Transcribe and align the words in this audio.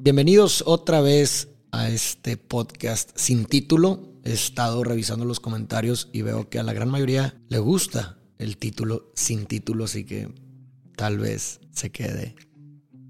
Bienvenidos 0.00 0.62
otra 0.64 1.00
vez 1.00 1.48
a 1.72 1.88
este 1.88 2.36
podcast 2.36 3.10
sin 3.16 3.46
título. 3.46 4.12
He 4.22 4.32
estado 4.32 4.84
revisando 4.84 5.24
los 5.24 5.40
comentarios 5.40 6.08
y 6.12 6.22
veo 6.22 6.48
que 6.48 6.60
a 6.60 6.62
la 6.62 6.72
gran 6.72 6.88
mayoría 6.88 7.36
le 7.48 7.58
gusta 7.58 8.16
el 8.38 8.58
título 8.58 9.10
sin 9.16 9.46
título, 9.46 9.86
así 9.86 10.04
que 10.04 10.32
tal 10.94 11.18
vez 11.18 11.58
se 11.72 11.90
quede 11.90 12.36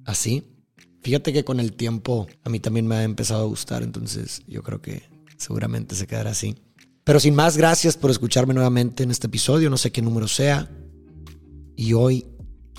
así. 0.06 0.44
Fíjate 1.02 1.34
que 1.34 1.44
con 1.44 1.60
el 1.60 1.74
tiempo 1.74 2.26
a 2.42 2.48
mí 2.48 2.58
también 2.58 2.86
me 2.86 2.94
ha 2.94 3.02
empezado 3.02 3.42
a 3.42 3.48
gustar, 3.48 3.82
entonces 3.82 4.40
yo 4.48 4.62
creo 4.62 4.80
que 4.80 5.02
seguramente 5.36 5.94
se 5.94 6.06
quedará 6.06 6.30
así. 6.30 6.56
Pero 7.04 7.20
sin 7.20 7.34
más, 7.34 7.58
gracias 7.58 7.98
por 7.98 8.10
escucharme 8.10 8.54
nuevamente 8.54 9.02
en 9.02 9.10
este 9.10 9.26
episodio, 9.26 9.68
no 9.68 9.76
sé 9.76 9.92
qué 9.92 10.00
número 10.00 10.26
sea. 10.26 10.70
Y 11.76 11.92
hoy 11.92 12.24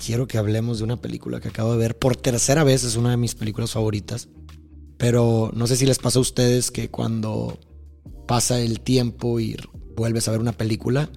quiero 0.04 0.26
que 0.26 0.38
hablemos 0.38 0.78
de 0.78 0.84
una 0.84 0.96
película 0.96 1.40
que 1.40 1.48
acabo 1.48 1.72
de 1.72 1.78
ver 1.78 1.98
por 1.98 2.16
tercera 2.16 2.64
vez, 2.64 2.84
es 2.84 2.96
una 2.96 3.10
de 3.10 3.16
mis 3.16 3.34
películas 3.34 3.72
favoritas. 3.72 4.28
Pero 4.96 5.50
no 5.54 5.66
sé 5.66 5.76
si 5.76 5.86
les 5.86 5.98
pasa 5.98 6.18
a 6.18 6.22
ustedes 6.22 6.70
que 6.70 6.90
cuando 6.90 7.58
pasa 8.26 8.60
el 8.60 8.80
tiempo 8.80 9.40
y 9.40 9.56
vuelves 9.96 10.28
a 10.28 10.30
ver 10.30 10.40
una 10.40 10.52
película, 10.52 11.10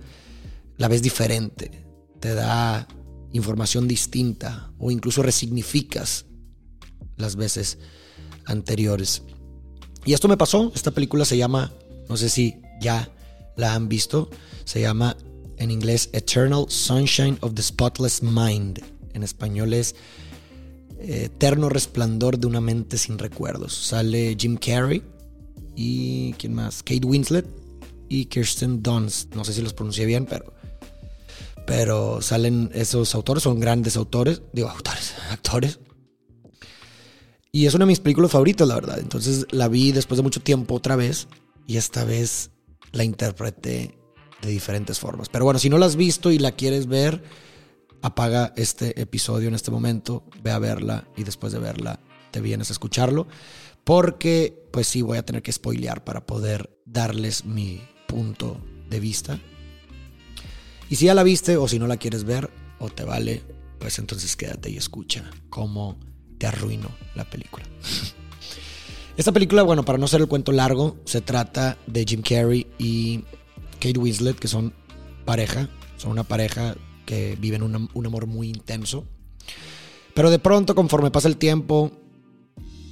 la 0.77 0.87
ves 0.87 1.01
diferente, 1.01 1.85
te 2.19 2.33
da 2.33 2.87
información 3.31 3.87
distinta 3.87 4.71
o 4.77 4.91
incluso 4.91 5.23
resignificas 5.23 6.25
las 7.17 7.35
veces 7.35 7.79
anteriores. 8.45 9.23
Y 10.05 10.13
esto 10.13 10.27
me 10.27 10.37
pasó, 10.37 10.71
esta 10.75 10.91
película 10.91 11.25
se 11.25 11.37
llama, 11.37 11.73
no 12.09 12.17
sé 12.17 12.29
si 12.29 12.61
ya 12.81 13.09
la 13.55 13.73
han 13.73 13.87
visto, 13.87 14.29
se 14.65 14.81
llama 14.81 15.17
en 15.63 15.71
inglés 15.71 16.09
Eternal 16.11 16.65
Sunshine 16.67 17.37
of 17.41 17.53
the 17.55 17.61
Spotless 17.61 18.21
Mind. 18.21 18.83
En 19.13 19.23
español 19.23 19.73
es 19.73 19.95
eh, 20.99 21.29
Eterno 21.33 21.69
Resplandor 21.69 22.37
de 22.37 22.47
una 22.47 22.61
mente 22.61 22.97
sin 22.97 23.17
recuerdos. 23.17 23.73
Sale 23.73 24.35
Jim 24.37 24.57
Carrey 24.57 25.01
y 25.75 26.33
¿quién 26.33 26.53
más? 26.53 26.83
Kate 26.83 27.05
Winslet 27.05 27.45
y 28.09 28.25
Kirsten 28.25 28.83
Dunst. 28.83 29.33
No 29.35 29.45
sé 29.45 29.53
si 29.53 29.61
los 29.61 29.73
pronuncié 29.73 30.05
bien, 30.05 30.25
pero 30.25 30.53
pero 31.65 32.21
salen 32.21 32.69
esos 32.73 33.15
autores, 33.15 33.43
son 33.43 33.61
grandes 33.61 33.95
autores, 33.95 34.41
digo 34.51 34.69
autores, 34.69 35.13
actores. 35.29 35.79
Y 37.53 37.67
es 37.67 37.73
una 37.73 37.85
de 37.85 37.89
mis 37.89 38.01
películas 38.01 38.31
favoritas, 38.31 38.67
la 38.67 38.75
verdad. 38.75 38.99
Entonces 38.99 39.45
la 39.51 39.69
vi 39.69 39.93
después 39.93 40.17
de 40.17 40.23
mucho 40.23 40.41
tiempo 40.41 40.75
otra 40.75 40.97
vez 40.97 41.27
y 41.67 41.77
esta 41.77 42.03
vez 42.03 42.49
la 42.91 43.05
interpreté 43.05 43.95
de 44.43 44.51
diferentes 44.51 44.99
formas. 44.99 45.29
Pero 45.29 45.45
bueno, 45.45 45.59
si 45.59 45.69
no 45.69 45.77
la 45.77 45.85
has 45.85 45.95
visto 45.95 46.31
y 46.31 46.39
la 46.39 46.51
quieres 46.51 46.87
ver, 46.87 47.23
apaga 48.01 48.53
este 48.57 48.99
episodio 49.01 49.47
en 49.47 49.55
este 49.55 49.71
momento, 49.71 50.23
ve 50.41 50.51
a 50.51 50.59
verla 50.59 51.07
y 51.15 51.23
después 51.23 51.53
de 51.53 51.59
verla 51.59 51.99
te 52.31 52.41
vienes 52.41 52.69
a 52.69 52.73
escucharlo. 52.73 53.27
Porque 53.83 54.67
pues 54.71 54.87
sí 54.87 55.01
voy 55.01 55.17
a 55.17 55.25
tener 55.25 55.41
que 55.41 55.51
spoilear 55.51 56.03
para 56.03 56.25
poder 56.25 56.79
darles 56.85 57.45
mi 57.45 57.81
punto 58.07 58.61
de 58.89 58.99
vista. 58.99 59.39
Y 60.89 60.95
si 60.95 61.05
ya 61.05 61.15
la 61.15 61.23
viste 61.23 61.57
o 61.57 61.67
si 61.67 61.79
no 61.79 61.87
la 61.87 61.97
quieres 61.97 62.23
ver 62.23 62.49
o 62.79 62.89
te 62.89 63.03
vale, 63.03 63.41
pues 63.79 63.99
entonces 63.99 64.35
quédate 64.35 64.69
y 64.69 64.77
escucha 64.77 65.29
cómo 65.49 65.99
te 66.37 66.47
arruino 66.47 66.89
la 67.15 67.29
película. 67.29 67.65
Esta 69.17 69.31
película, 69.31 69.61
bueno, 69.61 69.85
para 69.85 69.99
no 69.99 70.07
ser 70.07 70.21
el 70.21 70.27
cuento 70.27 70.51
largo, 70.51 70.97
se 71.05 71.21
trata 71.21 71.77
de 71.85 72.03
Jim 72.03 72.21
Carrey 72.21 72.65
y 72.79 73.25
Kate 73.83 73.99
Winslet, 73.99 74.39
que 74.39 74.47
son 74.47 74.73
pareja, 75.25 75.69
son 75.97 76.11
una 76.11 76.23
pareja 76.23 76.77
que 77.05 77.35
viven 77.37 77.63
un, 77.63 78.05
amor 78.05 78.27
muy 78.27 78.47
intenso. 78.47 79.05
Pero 80.13 80.29
de 80.29 80.39
pronto, 80.39 80.73
conforme 80.73 81.11
pasa 81.11 81.27
el 81.27 81.35
tiempo, 81.35 81.91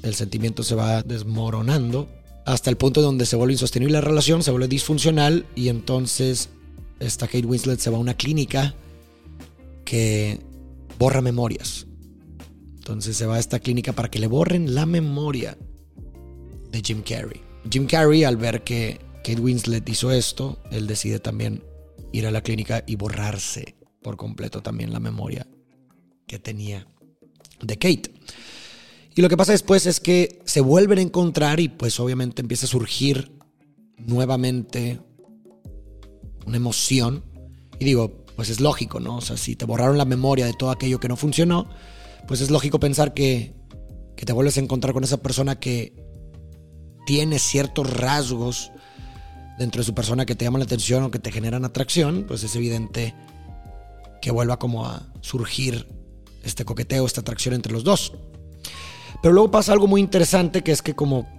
el 0.04 0.16
sentimiento 0.16 0.64
se 0.64 0.76
va 0.76 1.02
desmoronando 1.02 2.10
hasta 2.46 2.70
el 2.70 2.76
punto 2.76 3.02
donde 3.02 3.26
se 3.26 3.38
vuelve 3.38 3.54
insostenible 3.54 3.94
la 3.94 4.02
relación, 4.02 4.44
se 4.44 4.52
vuelve 4.52 4.68
disfuncional 4.68 5.46
y 5.56 5.70
entonces 5.70 6.50
esta 7.00 7.28
Kate 7.28 7.46
Winslet 7.46 7.80
se 7.80 7.90
va 7.90 7.96
a 7.96 8.02
una 8.02 8.16
clínica 8.16 8.76
que 9.86 10.42
borra 11.00 11.22
memorias. 11.22 11.88
Entonces 12.76 13.16
se 13.16 13.26
va 13.26 13.36
a 13.36 13.40
esta 13.40 13.60
clínica 13.60 13.94
para 13.94 14.12
que 14.12 14.20
le 14.20 14.28
borren 14.28 14.76
la 14.76 14.86
memoria 14.86 15.58
de 16.70 16.82
Jim 16.82 17.02
Carrey. 17.02 17.40
Jim 17.72 17.86
Carrey 17.86 18.26
al 18.26 18.36
ver 18.36 18.66
que 18.66 19.00
Kate 19.24 19.40
Winslet 19.40 19.88
hizo 19.88 20.12
esto, 20.12 20.60
él 20.72 20.88
decide 20.88 21.20
también 21.20 21.64
ir 22.12 22.26
a 22.26 22.32
la 22.32 22.42
clínica 22.42 22.84
y 22.88 22.96
borrarse 22.96 23.76
por 24.02 24.18
completo 24.18 24.62
también 24.62 24.92
la 24.92 25.00
memoria 25.00 25.48
que 26.28 26.40
tenía 26.40 26.88
de 27.62 27.78
Kate. 27.78 28.12
Y 29.16 29.22
lo 29.22 29.30
que 29.30 29.38
pasa 29.38 29.52
después 29.52 29.86
es 29.86 30.00
que 30.00 30.40
se 30.46 30.62
vuelven 30.62 30.98
a 30.98 31.02
encontrar 31.02 31.60
y 31.60 31.68
pues 31.68 32.00
obviamente 32.00 32.42
empieza 32.42 32.66
a 32.66 32.70
surgir 32.70 33.32
nuevamente 33.98 35.00
una 36.46 36.58
emoción. 36.58 37.24
Y 37.78 37.86
digo, 37.86 38.26
pues 38.36 38.50
es 38.50 38.60
lógico, 38.60 39.00
¿no? 39.00 39.18
O 39.18 39.22
sea, 39.22 39.38
si 39.38 39.56
te 39.56 39.66
borraron 39.66 39.98
la 39.98 40.06
memoria 40.06 40.46
de 40.46 40.54
todo 40.54 40.72
aquello 40.72 41.00
que 41.00 41.10
no 41.10 41.18
funcionó, 41.18 41.70
pues 42.28 42.42
es 42.42 42.50
lógico 42.50 42.80
pensar 42.80 43.14
que, 43.14 43.54
que 44.16 44.26
te 44.26 44.34
vuelves 44.34 44.58
a 44.58 44.62
encontrar 44.62 44.94
con 44.94 45.04
esa 45.04 45.18
persona 45.18 45.60
que 45.60 45.94
tiene 47.06 47.38
ciertos 47.40 47.92
rasgos 47.92 48.72
dentro 49.62 49.82
de 49.82 49.86
su 49.86 49.94
persona 49.94 50.26
que 50.26 50.34
te 50.36 50.44
llaman 50.44 50.60
la 50.60 50.66
atención 50.66 51.04
o 51.04 51.12
que 51.12 51.20
te 51.20 51.32
generan 51.32 51.66
atracción, 51.66 52.26
pues 52.28 52.44
es 52.44 52.56
evidente 52.56 53.14
que 54.20 54.32
vuelva 54.32 54.58
como 54.58 54.88
a 54.88 55.04
surgir 55.22 55.88
este 56.44 56.66
coqueteo, 56.66 57.06
esta 57.06 57.22
atracción 57.22 57.54
entre 57.54 57.72
los 57.72 57.84
dos. 57.84 58.12
Pero 59.22 59.36
luego 59.36 59.52
pasa 59.52 59.72
algo 59.72 59.86
muy 59.86 60.02
interesante 60.02 60.64
que 60.64 60.72
es 60.72 60.82
que 60.82 60.96
como 60.96 61.30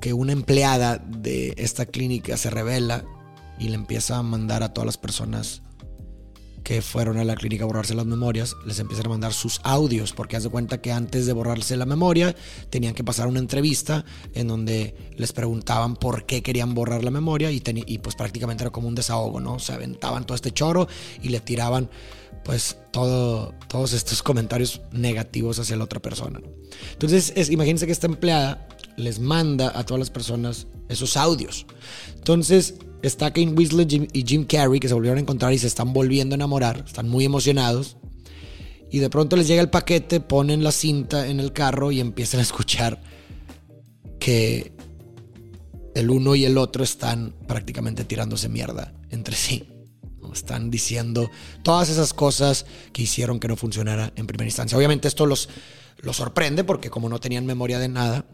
que 0.00 0.12
una 0.12 0.32
empleada 0.32 0.98
de 0.98 1.54
esta 1.58 1.86
clínica 1.86 2.36
se 2.36 2.50
revela 2.50 3.04
y 3.60 3.68
le 3.68 3.76
empieza 3.76 4.16
a 4.16 4.22
mandar 4.24 4.64
a 4.64 4.74
todas 4.74 4.86
las 4.86 4.98
personas 4.98 5.62
que 6.62 6.82
fueron 6.82 7.18
a 7.18 7.24
la 7.24 7.36
clínica 7.36 7.64
a 7.64 7.66
borrarse 7.66 7.94
las 7.94 8.06
memorias, 8.06 8.56
les 8.64 8.78
empiezan 8.78 9.06
a 9.06 9.10
mandar 9.10 9.32
sus 9.32 9.60
audios, 9.64 10.12
porque 10.12 10.36
haz 10.36 10.42
de 10.44 10.50
cuenta 10.50 10.80
que 10.80 10.92
antes 10.92 11.26
de 11.26 11.32
borrarse 11.32 11.76
la 11.76 11.86
memoria 11.86 12.34
tenían 12.70 12.94
que 12.94 13.04
pasar 13.04 13.26
una 13.26 13.38
entrevista 13.38 14.04
en 14.34 14.48
donde 14.48 14.94
les 15.16 15.32
preguntaban 15.32 15.96
por 15.96 16.24
qué 16.26 16.42
querían 16.42 16.74
borrar 16.74 17.04
la 17.04 17.10
memoria 17.10 17.50
y, 17.50 17.62
y 17.64 17.98
pues 17.98 18.14
prácticamente 18.14 18.64
era 18.64 18.70
como 18.70 18.88
un 18.88 18.94
desahogo, 18.94 19.40
¿no? 19.40 19.58
Se 19.58 19.72
aventaban 19.72 20.24
todo 20.24 20.34
este 20.34 20.52
choro 20.52 20.88
y 21.22 21.28
le 21.30 21.40
tiraban 21.40 21.88
pues 22.44 22.78
todo, 22.90 23.54
todos 23.68 23.92
estos 23.92 24.22
comentarios 24.22 24.80
negativos 24.92 25.58
hacia 25.58 25.76
la 25.76 25.84
otra 25.84 26.00
persona. 26.00 26.40
Entonces, 26.92 27.32
es, 27.36 27.50
imagínense 27.50 27.86
que 27.86 27.92
esta 27.92 28.06
empleada 28.06 28.68
les 28.96 29.18
manda 29.18 29.72
a 29.78 29.84
todas 29.84 29.98
las 29.98 30.10
personas 30.10 30.66
esos 30.88 31.16
audios. 31.16 31.66
Entonces, 32.16 32.74
está 33.02 33.32
Kane 33.32 33.52
Winslet 33.52 34.10
y 34.12 34.24
Jim 34.26 34.44
Carrey 34.44 34.80
que 34.80 34.88
se 34.88 34.94
volvieron 34.94 35.18
a 35.18 35.22
encontrar 35.22 35.52
y 35.52 35.58
se 35.58 35.66
están 35.66 35.92
volviendo 35.92 36.34
a 36.34 36.36
enamorar, 36.36 36.84
están 36.86 37.08
muy 37.08 37.24
emocionados. 37.24 37.96
Y 38.90 38.98
de 38.98 39.08
pronto 39.08 39.36
les 39.36 39.46
llega 39.46 39.62
el 39.62 39.70
paquete, 39.70 40.20
ponen 40.20 40.64
la 40.64 40.72
cinta 40.72 41.28
en 41.28 41.38
el 41.38 41.52
carro 41.52 41.92
y 41.92 42.00
empiezan 42.00 42.40
a 42.40 42.42
escuchar 42.42 43.00
que 44.18 44.72
el 45.94 46.10
uno 46.10 46.34
y 46.34 46.44
el 46.44 46.58
otro 46.58 46.82
están 46.82 47.34
prácticamente 47.46 48.04
tirándose 48.04 48.48
mierda 48.48 48.92
entre 49.10 49.36
sí. 49.36 49.68
Están 50.32 50.70
diciendo 50.70 51.30
todas 51.62 51.88
esas 51.88 52.14
cosas 52.14 52.66
que 52.92 53.02
hicieron 53.02 53.40
que 53.40 53.48
no 53.48 53.56
funcionara 53.56 54.12
en 54.16 54.26
primera 54.26 54.48
instancia. 54.48 54.76
Obviamente 54.76 55.08
esto 55.08 55.26
los, 55.26 55.48
los 55.98 56.16
sorprende 56.16 56.64
porque 56.64 56.90
como 56.90 57.08
no 57.08 57.20
tenían 57.20 57.46
memoria 57.46 57.78
de 57.78 57.88
nada, 57.88 58.24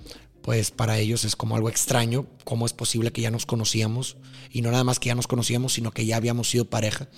pues 0.46 0.70
para 0.70 0.96
ellos 0.98 1.24
es 1.24 1.34
como 1.34 1.56
algo 1.56 1.68
extraño, 1.68 2.26
cómo 2.44 2.66
es 2.66 2.72
posible 2.72 3.10
que 3.10 3.20
ya 3.20 3.32
nos 3.32 3.46
conocíamos, 3.46 4.16
y 4.52 4.62
no 4.62 4.70
nada 4.70 4.84
más 4.84 5.00
que 5.00 5.08
ya 5.08 5.16
nos 5.16 5.26
conocíamos, 5.26 5.72
sino 5.72 5.90
que 5.90 6.06
ya 6.06 6.16
habíamos 6.16 6.48
sido 6.48 6.70
pareja. 6.70 7.08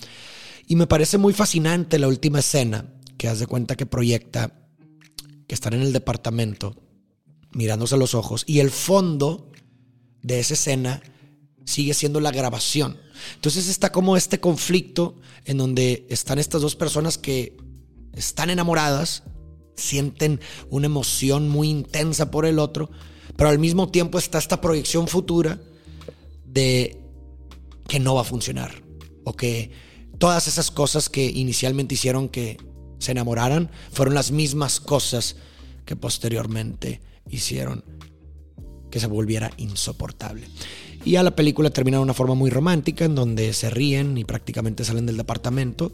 Y 0.67 0.75
me 0.75 0.87
parece 0.87 1.19
muy 1.19 1.33
fascinante 1.33 1.99
la 1.99 2.07
última 2.07 2.39
escena, 2.39 2.85
que 3.17 3.27
haz 3.27 3.37
de 3.37 3.45
cuenta 3.45 3.75
que 3.75 3.85
proyecta 3.85 4.53
que 5.45 5.53
están 5.53 5.73
en 5.73 5.81
el 5.81 5.93
departamento, 5.93 6.75
mirándose 7.51 7.97
los 7.97 8.15
ojos, 8.15 8.43
y 8.47 8.61
el 8.61 8.71
fondo 8.71 9.51
de 10.23 10.39
esa 10.39 10.55
escena 10.55 11.03
sigue 11.69 11.93
siendo 11.93 12.19
la 12.19 12.31
grabación. 12.31 12.97
Entonces 13.35 13.67
está 13.67 13.91
como 13.91 14.17
este 14.17 14.39
conflicto 14.39 15.15
en 15.45 15.57
donde 15.57 16.05
están 16.09 16.39
estas 16.39 16.61
dos 16.61 16.75
personas 16.75 17.17
que 17.17 17.55
están 18.13 18.49
enamoradas, 18.49 19.23
sienten 19.75 20.41
una 20.69 20.87
emoción 20.87 21.47
muy 21.47 21.69
intensa 21.69 22.31
por 22.31 22.45
el 22.45 22.59
otro, 22.59 22.89
pero 23.35 23.49
al 23.49 23.59
mismo 23.59 23.89
tiempo 23.89 24.17
está 24.17 24.39
esta 24.39 24.61
proyección 24.61 25.07
futura 25.07 25.59
de 26.45 26.99
que 27.87 27.99
no 27.99 28.15
va 28.15 28.21
a 28.21 28.25
funcionar 28.25 28.83
o 29.23 29.33
que 29.33 29.71
todas 30.17 30.47
esas 30.47 30.71
cosas 30.71 31.07
que 31.07 31.25
inicialmente 31.25 31.93
hicieron 31.93 32.29
que 32.29 32.57
se 32.97 33.11
enamoraran 33.11 33.69
fueron 33.91 34.15
las 34.15 34.31
mismas 34.31 34.79
cosas 34.79 35.35
que 35.85 35.95
posteriormente 35.95 37.01
hicieron 37.29 37.83
que 38.89 38.99
se 38.99 39.07
volviera 39.07 39.51
insoportable. 39.57 40.47
Y 41.05 41.15
a 41.15 41.23
la 41.23 41.35
película 41.35 41.69
termina 41.69 41.97
de 41.97 42.03
una 42.03 42.13
forma 42.13 42.35
muy 42.35 42.49
romántica 42.49 43.05
en 43.05 43.15
donde 43.15 43.53
se 43.53 43.69
ríen 43.69 44.17
y 44.17 44.25
prácticamente 44.25 44.83
salen 44.83 45.05
del 45.05 45.17
departamento 45.17 45.91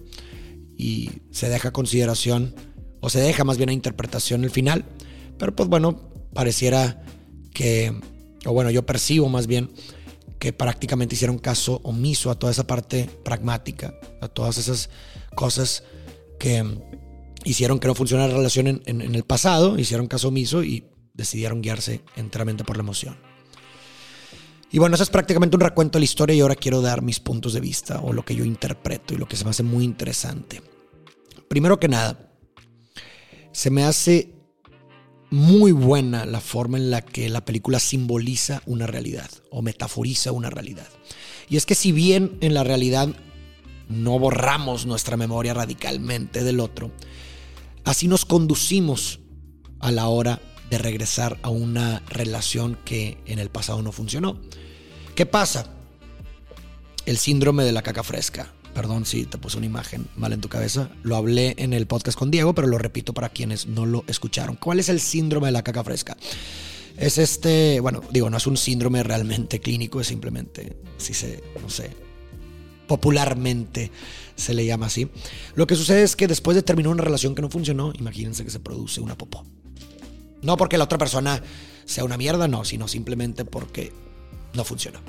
y 0.78 1.12
se 1.32 1.50
deja 1.50 1.72
consideración 1.72 2.56
o 3.02 3.10
se 3.10 3.20
deja 3.20 3.44
más 3.44 3.58
bien 3.58 3.70
a 3.70 3.74
interpretación 3.74 4.44
el 4.44 4.50
final. 4.50 4.86
Pero 5.38 5.56
pues 5.56 5.70
bueno, 5.70 6.12
pareciera 6.34 7.04
que, 7.54 7.94
o 8.46 8.54
bueno, 8.54 8.72
yo 8.72 8.86
percibo 8.86 9.30
más 9.30 9.48
bien 9.48 9.72
que 10.40 10.54
prácticamente 10.54 11.16
hicieron 11.16 11.38
caso 11.38 11.82
omiso 11.84 12.32
a 12.32 12.40
toda 12.40 12.52
esa 12.52 12.68
parte 12.68 13.10
pragmática, 13.24 13.94
a 14.22 14.28
todas 14.28 14.58
esas 14.58 14.90
cosas 15.36 15.84
que 16.40 16.64
hicieron 17.44 17.80
que 17.80 17.88
no 17.88 17.96
funcionara 17.96 18.30
la 18.30 18.38
relación 18.38 18.68
en, 18.68 18.82
en 18.86 19.16
el 19.16 19.24
pasado, 19.24 19.78
hicieron 19.78 20.08
caso 20.08 20.30
omiso 20.30 20.64
y 20.64 20.86
decidieron 21.14 21.62
guiarse 21.62 22.02
enteramente 22.16 22.64
por 22.64 22.76
la 22.76 22.84
emoción. 22.84 23.35
Y 24.76 24.80
bueno, 24.80 24.96
eso 24.96 25.04
es 25.04 25.10
prácticamente 25.10 25.56
un 25.56 25.62
recuento 25.62 25.98
de 25.98 26.02
la 26.02 26.04
historia 26.04 26.36
y 26.36 26.42
ahora 26.42 26.58
quiero 26.58 26.82
dar 26.82 27.02
mis 27.02 27.22
puntos 27.22 27.54
de 27.54 27.62
vista 27.62 28.02
o 28.02 28.12
lo 28.12 28.26
que 28.26 28.36
yo 28.36 28.44
interpreto 28.44 29.14
y 29.14 29.18
lo 29.18 29.26
que 29.26 29.38
se 29.38 29.46
me 29.46 29.52
hace 29.52 29.64
muy 29.64 29.86
interesante. 29.86 30.62
Primero 31.48 31.80
que 31.80 31.88
nada, 31.88 32.34
se 33.54 33.70
me 33.70 33.86
hace 33.86 34.34
muy 35.32 35.72
buena 35.72 36.26
la 36.26 36.42
forma 36.42 36.78
en 36.78 36.92
la 36.92 37.02
que 37.02 37.30
la 37.30 37.46
película 37.46 37.80
simboliza 37.80 38.64
una 38.66 38.86
realidad 38.86 39.32
o 39.50 39.62
metaforiza 39.62 40.34
una 40.34 40.50
realidad. 40.50 40.90
Y 41.48 41.56
es 41.56 41.66
que 41.66 41.74
si 41.74 41.94
bien 41.94 42.38
en 42.42 42.54
la 42.54 42.66
realidad 42.66 43.08
no 43.88 44.20
borramos 44.20 44.86
nuestra 44.86 45.16
memoria 45.16 45.54
radicalmente 45.54 46.44
del 46.44 46.60
otro, 46.60 46.92
así 47.86 48.10
nos 48.10 48.26
conducimos 48.26 49.22
a 49.80 49.94
la 49.94 50.10
hora 50.10 50.42
de 50.70 50.80
regresar 50.80 51.40
a 51.44 51.50
una 51.50 52.04
relación 52.10 52.78
que 52.84 53.20
en 53.26 53.40
el 53.40 53.50
pasado 53.50 53.82
no 53.82 53.94
funcionó. 53.94 54.42
¿Qué 55.16 55.26
pasa? 55.26 55.66
El 57.06 57.18
síndrome 57.18 57.64
de 57.64 57.72
la 57.72 57.82
caca 57.82 58.04
fresca. 58.04 58.52
Perdón 58.74 59.06
si 59.06 59.24
te 59.24 59.38
puse 59.38 59.56
una 59.56 59.66
imagen 59.66 60.10
mal 60.18 60.34
en 60.34 60.42
tu 60.42 60.50
cabeza. 60.50 60.90
Lo 61.04 61.16
hablé 61.16 61.56
en 61.58 61.72
el 61.72 61.88
podcast 61.88 62.20
con 62.20 62.32
Diego, 62.32 62.54
pero 62.54 62.68
lo 62.68 62.78
repito 62.78 63.14
para 63.14 63.30
quienes 63.30 63.66
no 63.66 63.86
lo 63.86 64.04
escucharon. 64.08 64.58
¿Cuál 64.58 64.82
es 64.82 64.90
el 64.90 65.00
síndrome 65.00 65.48
de 65.48 65.54
la 65.54 65.64
caca 65.64 65.86
fresca? 65.86 66.18
Es 66.98 67.18
este, 67.18 67.80
bueno, 67.80 68.02
digo, 68.12 68.30
no 68.30 68.36
es 68.36 68.46
un 68.46 68.58
síndrome 68.58 69.04
realmente 69.04 69.62
clínico, 69.62 70.02
es 70.02 70.08
simplemente, 70.08 70.76
si 70.98 71.14
se, 71.14 71.42
no 71.62 71.70
sé, 71.70 71.92
popularmente 72.86 73.92
se 74.36 74.54
le 74.54 74.66
llama 74.66 74.88
así. 74.88 75.08
Lo 75.56 75.66
que 75.66 75.76
sucede 75.76 76.04
es 76.04 76.18
que 76.18 76.28
después 76.28 76.56
de 76.56 76.64
terminar 76.64 76.92
una 76.92 77.04
relación 77.04 77.36
que 77.36 77.42
no 77.42 77.50
funcionó, 77.50 77.94
imagínense 77.98 78.44
que 78.44 78.52
se 78.52 78.60
produce 78.60 79.00
una 79.00 79.18
popó. 79.18 79.46
No 80.42 80.58
porque 80.58 80.78
la 80.78 80.84
otra 80.84 80.98
persona 80.98 81.42
sea 81.86 82.04
una 82.04 82.18
mierda, 82.18 82.50
no, 82.50 82.66
sino 82.66 82.90
simplemente 82.90 83.46
porque 83.46 83.94
no 84.56 84.64
funcionó. 84.64 85.00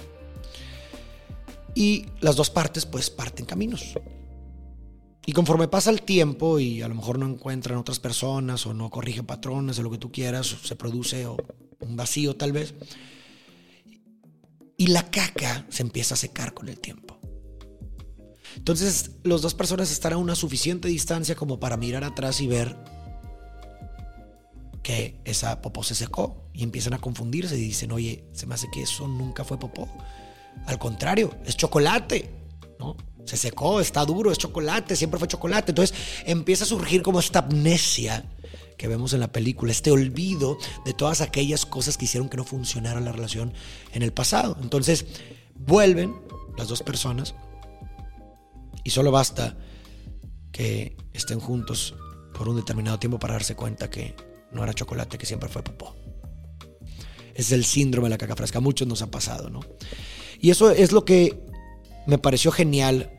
Y 1.74 2.06
las 2.20 2.36
dos 2.36 2.50
partes 2.50 2.86
pues 2.86 3.10
parten 3.10 3.44
caminos. 3.46 3.94
Y 5.26 5.32
conforme 5.32 5.68
pasa 5.68 5.90
el 5.90 6.02
tiempo 6.02 6.60
y 6.60 6.82
a 6.82 6.88
lo 6.88 6.94
mejor 6.94 7.18
no 7.18 7.26
encuentran 7.26 7.78
otras 7.78 7.98
personas 7.98 8.64
o 8.64 8.72
no 8.72 8.90
corrigen 8.90 9.26
patrones 9.26 9.78
o 9.78 9.82
lo 9.82 9.90
que 9.90 9.98
tú 9.98 10.12
quieras, 10.12 10.56
se 10.62 10.76
produce 10.76 11.26
un 11.26 11.96
vacío 11.96 12.36
tal 12.36 12.52
vez. 12.52 12.74
Y 14.78 14.86
la 14.88 15.10
caca 15.10 15.66
se 15.68 15.82
empieza 15.82 16.14
a 16.14 16.16
secar 16.16 16.54
con 16.54 16.68
el 16.68 16.78
tiempo. 16.78 17.18
Entonces, 18.56 19.10
las 19.24 19.42
dos 19.42 19.54
personas 19.54 19.90
están 19.90 20.14
a 20.14 20.16
una 20.16 20.34
suficiente 20.34 20.88
distancia 20.88 21.34
como 21.34 21.60
para 21.60 21.76
mirar 21.76 22.04
atrás 22.04 22.40
y 22.40 22.46
ver 22.46 22.76
que 24.86 25.20
esa 25.24 25.60
popó 25.62 25.82
se 25.82 25.96
secó 25.96 26.48
y 26.52 26.62
empiezan 26.62 26.94
a 26.94 27.00
confundirse 27.00 27.56
y 27.56 27.60
dicen, 27.60 27.90
oye, 27.90 28.24
se 28.32 28.46
me 28.46 28.54
hace 28.54 28.70
que 28.70 28.82
eso 28.82 29.08
nunca 29.08 29.42
fue 29.42 29.58
popó. 29.58 29.88
Al 30.64 30.78
contrario, 30.78 31.34
es 31.44 31.56
chocolate, 31.56 32.30
¿no? 32.78 32.96
Se 33.24 33.36
secó, 33.36 33.80
está 33.80 34.04
duro, 34.04 34.30
es 34.30 34.38
chocolate, 34.38 34.94
siempre 34.94 35.18
fue 35.18 35.26
chocolate. 35.26 35.72
Entonces 35.72 35.96
empieza 36.24 36.62
a 36.62 36.68
surgir 36.68 37.02
como 37.02 37.18
esta 37.18 37.40
amnesia 37.40 38.30
que 38.78 38.86
vemos 38.86 39.12
en 39.12 39.18
la 39.18 39.32
película, 39.32 39.72
este 39.72 39.90
olvido 39.90 40.56
de 40.84 40.94
todas 40.94 41.20
aquellas 41.20 41.66
cosas 41.66 41.98
que 41.98 42.04
hicieron 42.04 42.28
que 42.28 42.36
no 42.36 42.44
funcionara 42.44 43.00
la 43.00 43.10
relación 43.10 43.54
en 43.92 44.04
el 44.04 44.12
pasado. 44.12 44.56
Entonces 44.62 45.04
vuelven 45.56 46.14
las 46.56 46.68
dos 46.68 46.84
personas 46.84 47.34
y 48.84 48.90
solo 48.90 49.10
basta 49.10 49.56
que 50.52 50.96
estén 51.12 51.40
juntos 51.40 51.96
por 52.32 52.48
un 52.48 52.54
determinado 52.54 53.00
tiempo 53.00 53.18
para 53.18 53.34
darse 53.34 53.56
cuenta 53.56 53.90
que 53.90 54.14
no 54.52 54.62
era 54.62 54.72
chocolate, 54.72 55.18
que 55.18 55.26
siempre 55.26 55.48
fue 55.48 55.62
popó. 55.62 55.94
Es 57.34 57.52
el 57.52 57.64
síndrome 57.64 58.06
de 58.06 58.10
la 58.10 58.18
caca 58.18 58.36
fresca. 58.36 58.60
Muchos 58.60 58.88
nos 58.88 59.02
ha 59.02 59.10
pasado, 59.10 59.50
¿no? 59.50 59.60
Y 60.40 60.50
eso 60.50 60.70
es 60.70 60.92
lo 60.92 61.04
que 61.04 61.38
me 62.06 62.18
pareció 62.18 62.50
genial 62.50 63.12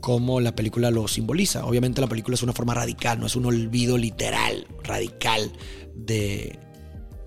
cómo 0.00 0.40
la 0.40 0.54
película 0.54 0.90
lo 0.90 1.08
simboliza. 1.08 1.64
Obviamente 1.64 2.02
la 2.02 2.06
película 2.06 2.34
es 2.34 2.42
una 2.42 2.52
forma 2.52 2.74
radical, 2.74 3.18
no 3.18 3.26
es 3.26 3.36
un 3.36 3.46
olvido 3.46 3.96
literal, 3.96 4.66
radical 4.82 5.50
de, 5.94 6.58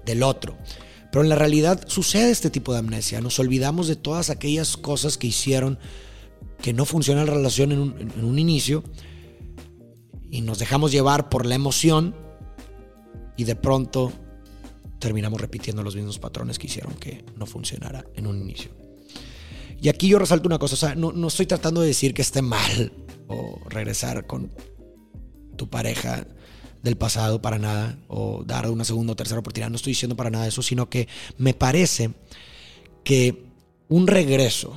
del 0.05 0.21
otro. 0.21 0.55
Pero 1.11 1.23
en 1.23 1.29
la 1.29 1.35
realidad 1.35 1.83
sucede 1.87 2.29
este 2.29 2.51
tipo 2.51 2.73
de 2.73 2.79
amnesia. 2.79 3.19
Nos 3.19 3.39
olvidamos 3.39 3.87
de 3.87 3.95
todas 3.95 4.29
aquellas 4.29 4.77
cosas 4.77 5.17
que 5.17 5.25
hicieron 5.25 5.79
que 6.61 6.73
no 6.73 6.85
funciona 6.85 7.25
la 7.25 7.33
relación 7.33 7.71
en 7.71 8.23
un 8.23 8.37
inicio 8.39 8.83
y 10.29 10.41
nos 10.41 10.59
dejamos 10.59 10.91
llevar 10.91 11.29
por 11.29 11.45
la 11.45 11.55
emoción 11.55 12.15
y 13.37 13.43
de 13.43 13.55
pronto 13.55 14.11
terminamos 14.99 15.39
repitiendo 15.39 15.83
los 15.83 15.95
mismos 15.95 16.19
patrones 16.19 16.57
que 16.59 16.67
hicieron 16.67 16.93
que 16.95 17.23
no 17.35 17.45
funcionara 17.45 18.05
en 18.15 18.27
un 18.27 18.41
inicio. 18.41 18.71
Y 19.79 19.89
aquí 19.89 20.07
yo 20.07 20.17
resalto 20.17 20.47
una 20.47 20.57
cosa, 20.57 20.73
o 20.73 20.77
sea, 20.77 20.95
no, 20.95 21.11
no 21.11 21.27
estoy 21.27 21.45
tratando 21.45 21.81
de 21.81 21.87
decir 21.87 22.13
que 22.13 22.23
esté 22.23 22.41
mal 22.41 22.91
o 23.27 23.59
regresar 23.69 24.25
con 24.25 24.51
tu 25.55 25.69
pareja 25.69 26.25
del 26.81 26.97
pasado 26.97 27.41
para 27.41 27.59
nada, 27.59 27.99
o 28.07 28.43
dar 28.45 28.69
una 28.69 28.85
segunda 28.85 29.13
o 29.13 29.15
tercera 29.15 29.39
oportunidad, 29.39 29.69
no 29.69 29.75
estoy 29.75 29.91
diciendo 29.91 30.15
para 30.15 30.29
nada 30.29 30.47
eso, 30.47 30.61
sino 30.61 30.89
que 30.89 31.07
me 31.37 31.53
parece 31.53 32.11
que 33.03 33.45
un 33.89 34.07
regreso 34.07 34.75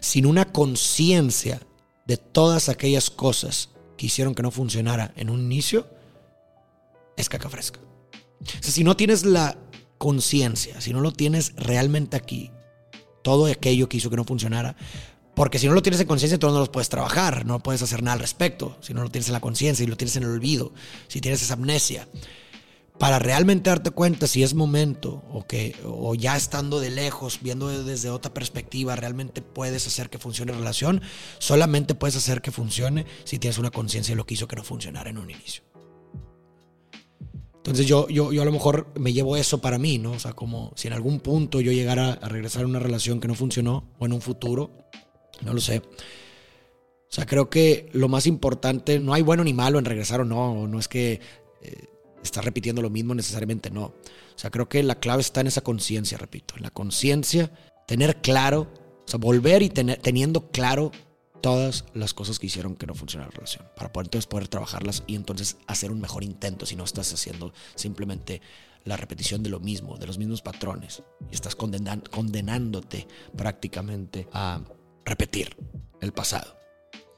sin 0.00 0.26
una 0.26 0.52
conciencia 0.52 1.60
de 2.06 2.16
todas 2.16 2.68
aquellas 2.68 3.10
cosas 3.10 3.70
que 3.96 4.06
hicieron 4.06 4.34
que 4.34 4.42
no 4.42 4.50
funcionara 4.50 5.12
en 5.16 5.30
un 5.30 5.40
inicio, 5.40 5.86
es 7.16 7.28
caca 7.28 7.48
fresca. 7.48 7.80
Si 8.60 8.84
no 8.84 8.96
tienes 8.96 9.24
la 9.24 9.58
conciencia, 9.98 10.80
si 10.80 10.92
no 10.92 11.00
lo 11.00 11.12
tienes 11.12 11.54
realmente 11.56 12.16
aquí, 12.16 12.50
todo 13.22 13.46
aquello 13.46 13.88
que 13.88 13.96
hizo 13.96 14.10
que 14.10 14.16
no 14.16 14.24
funcionara, 14.24 14.76
porque 15.36 15.58
si 15.58 15.66
no 15.66 15.74
lo 15.74 15.82
tienes 15.82 16.00
en 16.00 16.06
conciencia, 16.06 16.38
tú 16.38 16.48
no 16.48 16.58
lo 16.58 16.72
puedes 16.72 16.88
trabajar, 16.88 17.44
no 17.44 17.62
puedes 17.62 17.82
hacer 17.82 18.02
nada 18.02 18.14
al 18.14 18.20
respecto. 18.20 18.78
Si 18.80 18.94
no 18.94 19.02
lo 19.02 19.10
tienes 19.10 19.28
en 19.28 19.34
la 19.34 19.40
conciencia 19.40 19.84
y 19.84 19.86
lo 19.86 19.98
tienes 19.98 20.16
en 20.16 20.22
el 20.22 20.30
olvido, 20.30 20.72
si 21.08 21.20
tienes 21.20 21.42
esa 21.42 21.54
amnesia. 21.54 22.08
Para 22.98 23.18
realmente 23.18 23.68
darte 23.68 23.90
cuenta 23.90 24.26
si 24.26 24.42
es 24.42 24.54
momento 24.54 25.22
o 25.30 25.46
que 25.46 25.76
o 25.84 26.14
ya 26.14 26.38
estando 26.38 26.80
de 26.80 26.88
lejos, 26.88 27.40
viendo 27.42 27.84
desde 27.84 28.08
otra 28.08 28.32
perspectiva, 28.32 28.96
realmente 28.96 29.42
puedes 29.42 29.86
hacer 29.86 30.08
que 30.08 30.18
funcione 30.18 30.52
la 30.52 30.58
relación, 30.58 31.02
solamente 31.38 31.94
puedes 31.94 32.16
hacer 32.16 32.40
que 32.40 32.50
funcione 32.50 33.04
si 33.24 33.38
tienes 33.38 33.58
una 33.58 33.70
conciencia 33.70 34.12
de 34.12 34.16
lo 34.16 34.24
que 34.24 34.32
hizo 34.32 34.48
que 34.48 34.56
no 34.56 34.64
funcionara 34.64 35.10
en 35.10 35.18
un 35.18 35.30
inicio. 35.30 35.65
Entonces 37.66 37.86
yo, 37.88 38.06
yo, 38.08 38.32
yo 38.32 38.42
a 38.42 38.44
lo 38.44 38.52
mejor 38.52 38.86
me 38.94 39.12
llevo 39.12 39.36
eso 39.36 39.60
para 39.60 39.76
mí, 39.76 39.98
¿no? 39.98 40.12
O 40.12 40.18
sea, 40.20 40.34
como 40.34 40.72
si 40.76 40.86
en 40.86 40.94
algún 40.94 41.18
punto 41.18 41.60
yo 41.60 41.72
llegara 41.72 42.12
a 42.12 42.28
regresar 42.28 42.62
a 42.62 42.66
una 42.66 42.78
relación 42.78 43.18
que 43.18 43.26
no 43.26 43.34
funcionó 43.34 43.90
o 43.98 44.06
en 44.06 44.12
un 44.12 44.20
futuro, 44.20 44.70
no 45.42 45.52
lo 45.52 45.60
sé. 45.60 45.78
O 45.78 45.82
sea, 47.08 47.26
creo 47.26 47.50
que 47.50 47.88
lo 47.92 48.06
más 48.06 48.28
importante, 48.28 49.00
no 49.00 49.14
hay 49.14 49.22
bueno 49.22 49.42
ni 49.42 49.52
malo 49.52 49.80
en 49.80 49.84
regresar 49.84 50.20
o 50.20 50.24
no, 50.24 50.68
no 50.68 50.78
es 50.78 50.86
que 50.86 51.20
eh, 51.60 51.84
estás 52.22 52.44
repitiendo 52.44 52.82
lo 52.82 52.90
mismo 52.90 53.16
necesariamente, 53.16 53.68
no. 53.68 53.86
O 53.86 53.94
sea, 54.36 54.50
creo 54.50 54.68
que 54.68 54.84
la 54.84 55.00
clave 55.00 55.22
está 55.22 55.40
en 55.40 55.48
esa 55.48 55.62
conciencia, 55.62 56.16
repito, 56.18 56.54
en 56.56 56.62
la 56.62 56.70
conciencia, 56.70 57.50
tener 57.88 58.20
claro, 58.20 58.68
o 59.06 59.08
sea, 59.08 59.18
volver 59.18 59.62
y 59.62 59.70
tener, 59.70 59.98
teniendo 59.98 60.52
claro 60.52 60.92
todas 61.40 61.84
las 61.94 62.14
cosas 62.14 62.38
que 62.38 62.46
hicieron 62.46 62.76
que 62.76 62.86
no 62.86 62.94
funcionara 62.94 63.30
la 63.30 63.36
relación, 63.36 63.66
para 63.76 63.92
poder 63.92 64.06
entonces 64.06 64.26
poder 64.26 64.48
trabajarlas 64.48 65.02
y 65.06 65.14
entonces 65.14 65.56
hacer 65.66 65.90
un 65.90 66.00
mejor 66.00 66.24
intento 66.24 66.66
si 66.66 66.76
no 66.76 66.84
estás 66.84 67.12
haciendo 67.12 67.52
simplemente 67.74 68.40
la 68.84 68.96
repetición 68.96 69.42
de 69.42 69.50
lo 69.50 69.60
mismo, 69.60 69.98
de 69.98 70.06
los 70.06 70.16
mismos 70.16 70.42
patrones, 70.42 71.02
y 71.30 71.34
estás 71.34 71.56
condenándote 71.56 73.06
prácticamente 73.36 74.28
a 74.32 74.60
repetir 75.04 75.56
el 76.00 76.12
pasado. 76.12 76.56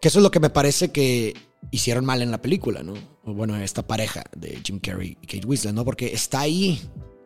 Que 0.01 0.09
eso 0.09 0.19
es 0.19 0.23
lo 0.23 0.31
que 0.31 0.41
me 0.41 0.51
parece 0.51 0.93
que 0.93 1.35
hicieron 1.71 2.05
mal 2.05 2.23
en 2.23 2.31
la 2.31 2.41
película, 2.41 2.83
¿no? 2.83 2.95
Bueno, 3.25 3.57
esta 3.57 3.87
pareja 3.87 4.25
de 4.37 4.61
Jim 4.65 4.79
Carrey 4.79 5.19
y 5.21 5.27
Kate 5.27 5.47
Winslet, 5.47 5.75
¿no? 5.75 5.85
Porque 5.85 6.13
está 6.13 6.41
ahí, 6.41 6.81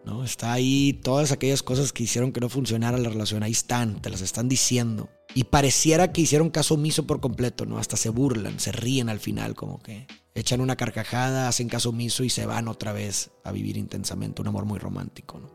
¿no? 0.05 0.25
Está 0.25 0.53
ahí 0.53 0.95
todas 1.05 1.31
aquellas 1.31 1.63
cosas 1.63 1.93
que 1.93 2.03
hicieron 2.03 2.33
que 2.33 2.41
no 2.41 2.49
funcionara 2.49 2.99
la 2.99 3.11
relación, 3.11 3.43
ahí 3.43 3.53
están, 3.53 4.01
te 4.01 4.11
las 4.11 4.23
están 4.23 4.49
diciendo. 4.49 5.11
Y 5.35 5.45
pareciera 5.45 6.13
que 6.13 6.21
hicieron 6.21 6.51
caso 6.51 6.75
omiso 6.75 7.07
por 7.07 7.21
completo, 7.21 7.65
¿no? 7.65 7.79
Hasta 7.79 7.97
se 7.97 8.11
burlan, 8.11 8.61
se 8.61 8.73
ríen 8.73 9.09
al 9.09 9.19
final, 9.21 9.55
como 9.55 9.83
que 9.83 10.07
echan 10.35 10.61
una 10.61 10.77
carcajada, 10.77 11.49
hacen 11.49 11.69
caso 11.69 11.91
omiso 11.91 12.25
y 12.25 12.31
se 12.31 12.47
van 12.47 12.69
otra 12.69 12.93
vez 12.93 13.31
a 13.45 13.53
vivir 13.53 13.77
intensamente 13.77 14.43
un 14.43 14.49
amor 14.49 14.65
muy 14.65 14.79
romántico, 14.79 15.39
¿no? 15.39 15.51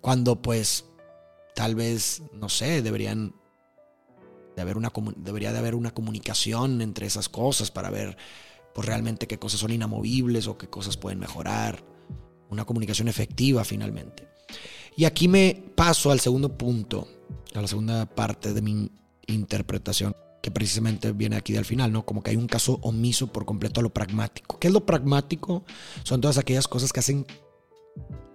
Cuando 0.00 0.40
pues 0.40 0.86
tal 1.54 1.74
vez, 1.74 2.22
no 2.32 2.48
sé, 2.48 2.82
deberían 2.82 3.34
de 4.56 4.62
haber 4.62 4.76
una, 4.76 4.92
debería 5.16 5.52
de 5.52 5.58
haber 5.58 5.74
una 5.74 5.92
comunicación 5.92 6.80
entre 6.82 7.06
esas 7.06 7.28
cosas 7.28 7.70
para 7.70 7.90
ver 7.90 8.16
pues 8.74 8.86
realmente 8.86 9.26
qué 9.26 9.38
cosas 9.38 9.60
son 9.60 9.72
inamovibles 9.72 10.46
o 10.46 10.56
qué 10.56 10.68
cosas 10.68 10.96
pueden 10.96 11.18
mejorar 11.18 11.84
una 12.50 12.64
comunicación 12.64 13.08
efectiva 13.08 13.64
finalmente. 13.64 14.28
Y 14.96 15.04
aquí 15.04 15.28
me 15.28 15.72
paso 15.74 16.10
al 16.10 16.20
segundo 16.20 16.56
punto, 16.56 17.08
a 17.54 17.62
la 17.62 17.68
segunda 17.68 18.06
parte 18.06 18.52
de 18.52 18.62
mi 18.62 18.90
interpretación, 19.26 20.14
que 20.42 20.50
precisamente 20.50 21.12
viene 21.12 21.36
aquí 21.36 21.52
del 21.52 21.64
final, 21.64 21.92
¿no? 21.92 22.04
Como 22.04 22.22
que 22.22 22.30
hay 22.30 22.36
un 22.36 22.46
caso 22.46 22.78
omiso 22.82 23.32
por 23.32 23.44
completo 23.44 23.80
a 23.80 23.82
lo 23.82 23.90
pragmático. 23.90 24.58
¿Qué 24.58 24.68
es 24.68 24.72
lo 24.72 24.86
pragmático? 24.86 25.64
Son 26.02 26.20
todas 26.20 26.38
aquellas 26.38 26.68
cosas 26.68 26.92
que 26.92 27.00
hacen 27.00 27.26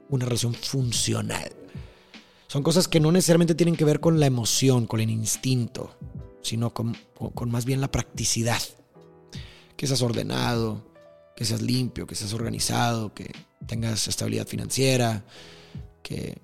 una 0.10 0.26
relación 0.26 0.54
funcional. 0.54 1.52
Son 2.48 2.64
cosas 2.64 2.88
que 2.88 3.00
no 3.00 3.12
necesariamente 3.12 3.56
tienen 3.56 3.76
que 3.76 3.86
ver 3.86 4.00
con 4.00 4.20
la 4.20 4.28
emoción, 4.28 4.86
con 4.86 5.00
el 5.00 5.10
instinto, 5.10 5.96
sino 6.42 6.74
con, 6.74 6.96
con 7.34 7.50
más 7.50 7.66
bien 7.66 7.82
la 7.82 7.92
practicidad. 7.92 8.62
Que 9.76 9.88
seas 9.88 10.02
ordenado, 10.02 10.84
que 11.36 11.44
seas 11.44 11.62
limpio, 11.62 12.08
que 12.08 12.16
seas 12.16 12.34
organizado, 12.34 13.14
que 13.14 13.32
tengas 13.68 14.08
estabilidad 14.08 14.48
financiera, 14.48 15.26
que 16.06 16.38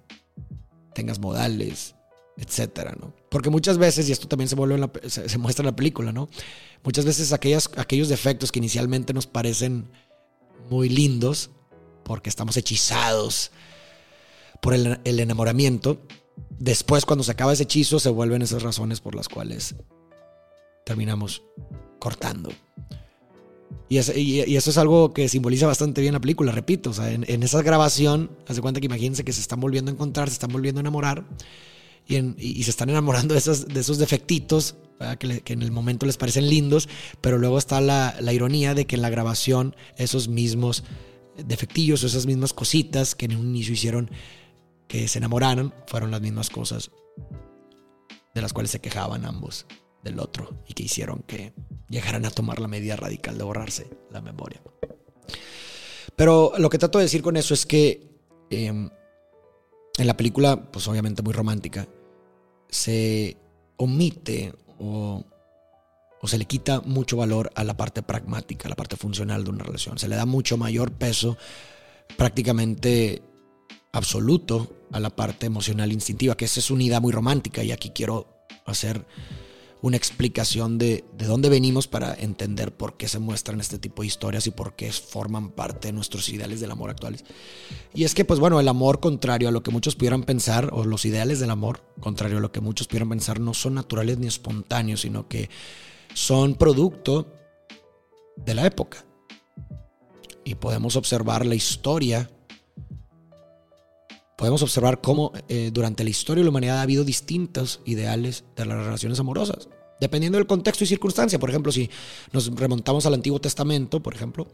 tengas 0.96 1.20
modales, 1.20 1.96
etcétera, 2.36 2.96
¿no? 3.00 3.14
Porque 3.30 3.52
muchas 3.52 3.78
veces, 3.78 4.10
y 4.10 4.12
esto 4.12 4.28
también 4.28 4.50
se, 4.50 4.56
vuelve 4.56 4.90
se, 5.08 5.38
muestra 5.38 5.62
en 5.62 5.68
la 5.68 5.76
película, 5.76 6.12
¿no? 6.12 6.28
Muchas 6.84 7.06
veces 7.06 7.32
aquellos 7.32 8.10
defectos 8.10 8.52
que 8.52 8.60
inicialmente 8.60 9.14
nos 9.14 9.28
parecen 9.28 9.92
muy 10.70 10.90
lindos, 10.90 11.52
porque 12.04 12.30
estamos 12.30 12.58
hechizados 12.58 13.52
por 14.62 14.74
el 14.74 15.20
enamoramiento, 15.20 16.02
después 16.50 17.06
cuando 17.06 17.24
se 17.24 17.32
acaba 17.32 17.54
ese 17.54 17.64
hechizo 17.64 18.00
se 18.00 18.10
vuelven 18.10 18.42
esas 18.42 18.64
razones 18.64 19.00
por 19.00 19.16
las 19.16 19.30
cuales 19.30 19.76
terminamos 20.86 21.44
cortando. 22.00 22.50
Y, 23.90 23.98
eso 23.98 24.70
es 24.70 24.78
algo 24.78 25.14
que 25.14 25.28
simboliza 25.28 25.68
bastante 25.68 26.00
bien 26.00 26.14
la 26.14 26.22
película, 26.22 26.52
repito. 26.52 26.92
O 26.92 26.94
sea, 26.94 27.12
en, 27.12 27.44
esa 27.44 27.62
grabación, 27.62 28.32
hace 28.48 28.62
cuenta 28.62 28.80
que 28.80 28.86
imagínense 28.86 29.26
que 29.26 29.34
se 29.34 29.42
están 29.42 29.60
volviendo 29.60 29.92
a 29.92 29.94
encontrar, 29.94 30.30
se 30.30 30.34
están 30.34 30.52
volviendo 30.52 30.80
a 30.80 30.82
enamorar 30.82 31.26
y, 32.08 32.64
se 32.64 32.70
están 32.70 32.90
enamorando 32.90 33.34
de 33.34 33.40
esos, 33.40 33.68
de 33.68 33.80
esos 33.80 33.98
defectitos 33.98 34.76
que, 35.20 35.54
en 35.54 35.62
el 35.62 35.72
momento 35.72 36.06
les 36.06 36.18
parecen 36.18 36.50
lindos, 36.50 36.88
pero 37.22 37.38
luego 37.38 37.58
está 37.58 37.82
la, 37.82 38.16
ironía 38.32 38.74
de 38.74 38.86
que 38.86 38.96
en 38.96 39.02
la 39.02 39.10
grabación 39.10 39.76
esos 39.98 40.28
mismos 40.28 40.84
defectillos 41.46 42.04
o 42.04 42.08
esas 42.08 42.26
mismas 42.26 42.54
cositas 42.54 43.16
que 43.16 43.26
en 43.26 43.36
un 43.36 43.48
inicio 43.48 43.74
hicieron 43.74 44.12
que 44.88 45.08
se 45.08 45.18
enamoraran 45.18 45.74
fueron 45.88 46.12
las 46.12 46.22
mismas 46.22 46.50
cosas 46.50 46.92
de 48.34 48.42
las 48.42 48.54
cuales 48.54 48.72
se 48.72 48.80
quejaban 48.80 49.26
ambos 49.26 49.66
del 50.04 50.20
otro 50.20 50.64
y 50.68 50.74
que 50.74 50.84
hicieron 50.84 51.24
que 51.24 51.54
llegaran 51.90 52.26
a 52.26 52.32
tomar 52.32 52.60
la 52.60 52.68
medida 52.68 52.96
radical 52.96 53.38
de 53.38 53.44
borrarse 53.44 53.90
la 54.12 54.22
memoria. 54.22 54.62
Pero 56.16 56.54
lo 56.58 56.70
que 56.70 56.78
trato 56.78 56.98
de 56.98 57.06
decir 57.06 57.22
con 57.22 57.38
eso 57.38 57.54
es 57.54 57.66
que 57.66 58.20
em, 58.50 58.90
en 59.98 60.08
la 60.08 60.18
película, 60.18 60.72
pues 60.72 60.88
obviamente 60.88 61.22
muy 61.22 61.34
romántica, 61.34 61.88
se 62.70 63.38
omite 63.78 64.54
o, 64.80 65.24
o, 66.22 66.28
se 66.28 66.38
le 66.38 66.46
quita 66.46 66.82
mucho 66.82 67.18
valor 67.18 67.52
a 67.56 67.64
la 67.64 67.76
parte 67.76 68.02
pragmática, 68.04 68.68
a 68.68 68.70
la 68.70 68.76
parte 68.76 68.96
funcional 68.96 69.44
de 69.44 69.50
una 69.50 69.64
relación. 69.64 69.98
Se 69.98 70.08
le 70.08 70.16
da 70.16 70.26
mucho 70.26 70.58
mayor 70.58 70.92
peso 70.92 71.38
prácticamente 72.18 73.22
absoluto 73.92 74.86
a 74.92 75.00
la 75.00 75.10
parte 75.10 75.46
emocional 75.46 75.92
instintiva, 75.92 76.36
que 76.36 76.46
esa 76.46 76.60
es 76.60 76.72
una 76.72 76.84
idea 76.84 77.00
muy 77.00 77.12
romántica 77.12 77.64
y 77.64 77.72
aquí 77.72 77.92
quiero 77.92 78.46
hacer 78.66 79.06
una 79.82 79.98
explicación 79.98 80.78
de, 80.78 81.04
de 81.18 81.26
dónde 81.26 81.50
venimos 81.50 81.88
para 81.88 82.14
entender 82.14 82.76
por 82.76 82.98
qué 82.98 83.08
se 83.08 83.20
muestran 83.20 83.60
este 83.60 83.80
tipo 83.80 84.04
de 84.04 84.08
historias 84.08 84.46
y 84.46 84.52
por 84.52 84.76
qué 84.76 84.92
forman 84.92 85.50
parte 85.50 85.88
de 85.88 85.94
nuestros 85.94 86.30
ideales 86.30 86.60
del 86.62 86.72
amor 86.72 86.92
actuales. 86.92 87.26
Y 87.94 88.04
es 88.04 88.14
que, 88.14 88.24
pues 88.24 88.40
bueno, 88.40 88.60
el 88.60 88.68
amor 88.68 89.00
contrario 89.00 89.50
a 89.50 89.52
lo 89.52 89.64
que 89.64 89.72
muchos 89.72 89.96
pudieran 89.96 90.24
pensar, 90.24 90.70
o 90.72 90.86
los 90.86 91.06
ideales 91.06 91.40
del 91.40 91.50
amor 91.50 91.82
contrario 92.00 92.38
a 92.38 92.42
lo 92.42 92.52
que 92.52 92.62
muchos 92.62 92.88
pudieran 92.88 93.10
pensar, 93.10 93.40
no 93.40 93.54
son 93.54 93.74
naturales 93.74 94.20
ni 94.20 94.28
espontáneos, 94.28 95.02
sino 95.02 95.28
que 95.28 95.50
son 96.14 96.56
producto 96.56 97.34
de 98.36 98.54
la 98.54 98.66
época. 98.66 99.06
Y 100.44 100.56
podemos 100.56 100.96
observar 100.96 101.46
la 101.46 101.56
historia 101.56 102.30
podemos 104.42 104.64
observar 104.64 105.02
cómo 105.02 105.34
eh, 105.50 105.70
durante 105.72 106.04
la 106.04 106.10
historia 106.10 106.42
de 106.42 106.46
la 106.46 106.50
humanidad 106.50 106.80
ha 106.80 106.82
habido 106.82 107.04
distintos 107.04 107.80
ideales 107.86 108.44
de 108.56 108.66
las 108.66 108.84
relaciones 108.84 109.20
amorosas, 109.20 109.70
dependiendo 110.00 110.40
del 110.40 110.48
contexto 110.48 110.84
y 110.84 110.88
circunstancia. 110.88 111.38
Por 111.38 111.52
ejemplo, 111.52 111.72
si 111.72 111.92
nos 112.32 112.48
remontamos 112.56 113.06
al 113.06 113.14
Antiguo 113.14 113.40
Testamento, 113.40 114.02
por 114.02 114.16
ejemplo, 114.16 114.48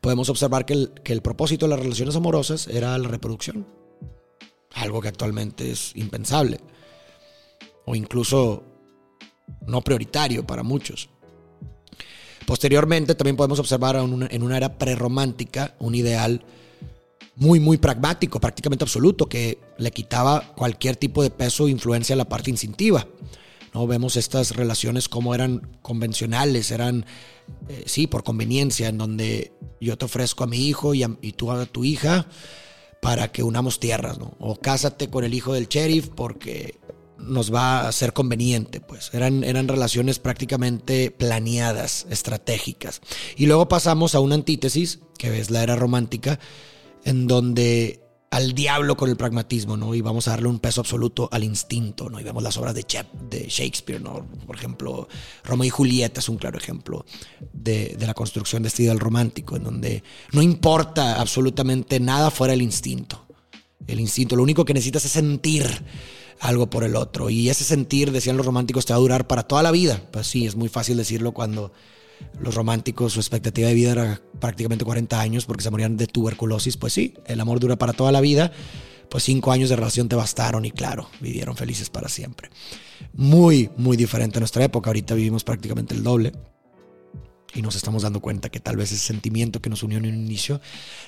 podemos 0.00 0.30
observar 0.30 0.64
que 0.64 0.72
el, 0.72 0.92
que 1.04 1.12
el 1.12 1.20
propósito 1.20 1.66
de 1.66 1.70
las 1.70 1.80
relaciones 1.80 2.16
amorosas 2.16 2.66
era 2.66 2.96
la 2.96 3.08
reproducción, 3.08 3.66
algo 4.72 5.02
que 5.02 5.08
actualmente 5.08 5.70
es 5.70 5.94
impensable, 5.94 6.58
o 7.84 7.94
incluso 7.94 8.64
no 9.66 9.82
prioritario 9.82 10.46
para 10.46 10.62
muchos. 10.62 11.10
Posteriormente 12.46 13.14
también 13.16 13.36
podemos 13.36 13.58
observar 13.58 13.96
en 13.96 14.42
una 14.42 14.56
era 14.56 14.78
prerromántica 14.78 15.74
un 15.78 15.94
ideal 15.94 16.42
muy, 17.36 17.60
muy 17.60 17.78
pragmático, 17.78 18.40
prácticamente 18.40 18.84
absoluto, 18.84 19.28
que 19.28 19.58
le 19.78 19.90
quitaba 19.90 20.52
cualquier 20.54 20.96
tipo 20.96 21.22
de 21.22 21.30
peso 21.30 21.64
o 21.64 21.68
influencia 21.68 22.14
a 22.14 22.16
la 22.16 22.28
parte 22.28 22.50
instintiva. 22.50 23.06
¿no? 23.72 23.86
Vemos 23.86 24.16
estas 24.16 24.54
relaciones 24.54 25.08
como 25.08 25.34
eran 25.34 25.78
convencionales, 25.82 26.70
eran, 26.70 27.06
eh, 27.68 27.84
sí, 27.86 28.06
por 28.06 28.22
conveniencia, 28.22 28.88
en 28.88 28.98
donde 28.98 29.52
yo 29.80 29.96
te 29.96 30.04
ofrezco 30.04 30.44
a 30.44 30.46
mi 30.46 30.68
hijo 30.68 30.94
y, 30.94 31.04
y, 31.22 31.32
tú 31.32 31.50
a 31.50 31.64
tu 31.66 31.84
hija 31.84 32.26
para 33.00 33.32
que 33.32 33.42
unamos 33.42 33.80
tierras, 33.80 34.18
¿no? 34.18 34.36
O 34.38 34.56
cásate 34.56 35.08
con 35.10 35.24
el 35.24 35.34
hijo 35.34 35.54
del 35.54 35.68
sheriff 35.68 36.10
porque 36.14 36.78
nos 37.18 37.52
va 37.52 37.88
a 37.88 37.92
ser 37.92 38.12
conveniente, 38.12 38.80
pues. 38.80 39.10
Eran, 39.14 39.44
eran 39.44 39.68
relaciones 39.68 40.18
prácticamente 40.18 41.10
planeadas, 41.10 42.06
estratégicas. 42.10 43.00
Y 43.36 43.46
luego 43.46 43.68
pasamos 43.68 44.14
a 44.14 44.20
una 44.20 44.34
antítesis, 44.34 45.00
que 45.18 45.40
es 45.40 45.50
la 45.50 45.62
era 45.62 45.76
romántica, 45.76 46.38
en 47.04 47.26
donde 47.26 48.02
al 48.32 48.54
diablo 48.54 48.96
con 48.96 49.10
el 49.10 49.16
pragmatismo, 49.16 49.76
¿no? 49.76 49.94
Y 49.94 50.00
vamos 50.00 50.26
a 50.26 50.30
darle 50.30 50.48
un 50.48 50.58
peso 50.58 50.80
absoluto 50.80 51.28
al 51.30 51.44
instinto, 51.44 52.08
¿no? 52.08 52.18
Y 52.18 52.22
vemos 52.22 52.42
las 52.42 52.56
obras 52.56 52.74
de, 52.74 52.86
de 53.28 53.46
Shakespeare, 53.46 54.00
¿no? 54.00 54.26
Por 54.46 54.56
ejemplo, 54.56 55.06
Romeo 55.44 55.66
y 55.66 55.70
Julieta 55.70 56.20
es 56.20 56.30
un 56.30 56.38
claro 56.38 56.56
ejemplo 56.56 57.04
de, 57.52 57.94
la 58.00 58.14
construcción 58.14 58.62
de 58.62 58.68
este 58.68 58.84
ideal 58.84 59.00
romántico, 59.00 59.54
en 59.56 59.64
donde 59.64 60.02
no 60.32 60.40
importa 60.40 61.20
absolutamente 61.20 62.00
nada 62.00 62.30
fuera 62.30 62.54
el 62.54 62.62
instinto. 62.62 63.26
El 63.86 64.00
instinto, 64.00 64.34
lo 64.34 64.42
único 64.42 64.64
que 64.64 64.72
necesitas 64.72 65.04
es 65.04 65.12
sentir 65.12 65.66
algo 66.40 66.70
por 66.70 66.84
el 66.84 66.96
otro. 66.96 67.28
Y 67.28 67.50
ese 67.50 67.64
sentir, 67.64 68.12
decían 68.12 68.38
los 68.38 68.46
románticos, 68.46 68.86
te 68.86 68.94
va 68.94 68.96
a 68.96 69.00
durar 69.00 69.26
para 69.26 69.42
toda 69.42 69.62
la 69.62 69.72
vida. 69.72 70.08
Pues 70.10 70.26
sí, 70.26 70.46
es 70.46 70.56
muy 70.56 70.70
fácil 70.70 70.96
decirlo 70.96 71.32
cuando 71.32 71.74
los 72.40 72.54
románticos, 72.54 73.12
su 73.12 73.20
expectativa 73.20 73.68
de 73.68 73.74
vida 73.74 73.92
era 73.92 74.22
prácticamente 74.40 74.84
40 74.84 75.20
años 75.20 75.46
porque 75.46 75.62
se 75.62 75.70
morían 75.70 75.96
de 75.96 76.06
tuberculosis. 76.06 76.76
Pues 76.76 76.92
sí, 76.92 77.14
el 77.26 77.40
amor 77.40 77.60
dura 77.60 77.76
para 77.76 77.92
toda 77.92 78.12
la 78.12 78.20
vida. 78.20 78.52
Pues 79.08 79.24
cinco 79.24 79.52
años 79.52 79.68
de 79.68 79.76
relación 79.76 80.08
te 80.08 80.16
bastaron 80.16 80.64
y 80.64 80.70
claro, 80.70 81.08
vivieron 81.20 81.56
felices 81.56 81.90
para 81.90 82.08
siempre. 82.08 82.50
Muy, 83.12 83.70
muy 83.76 83.96
diferente 83.96 84.38
a 84.38 84.40
nuestra 84.40 84.64
época. 84.64 84.90
Ahorita 84.90 85.14
vivimos 85.14 85.44
prácticamente 85.44 85.94
el 85.94 86.02
doble. 86.02 86.32
Y 87.54 87.60
nos 87.60 87.76
estamos 87.76 88.02
dando 88.02 88.20
cuenta 88.20 88.48
que 88.48 88.60
tal 88.60 88.76
vez 88.76 88.90
ese 88.92 89.06
sentimiento 89.06 89.60
que 89.60 89.68
nos 89.68 89.82
unió 89.82 89.98
en 89.98 90.06
un 90.06 90.14
inicio, 90.14 90.60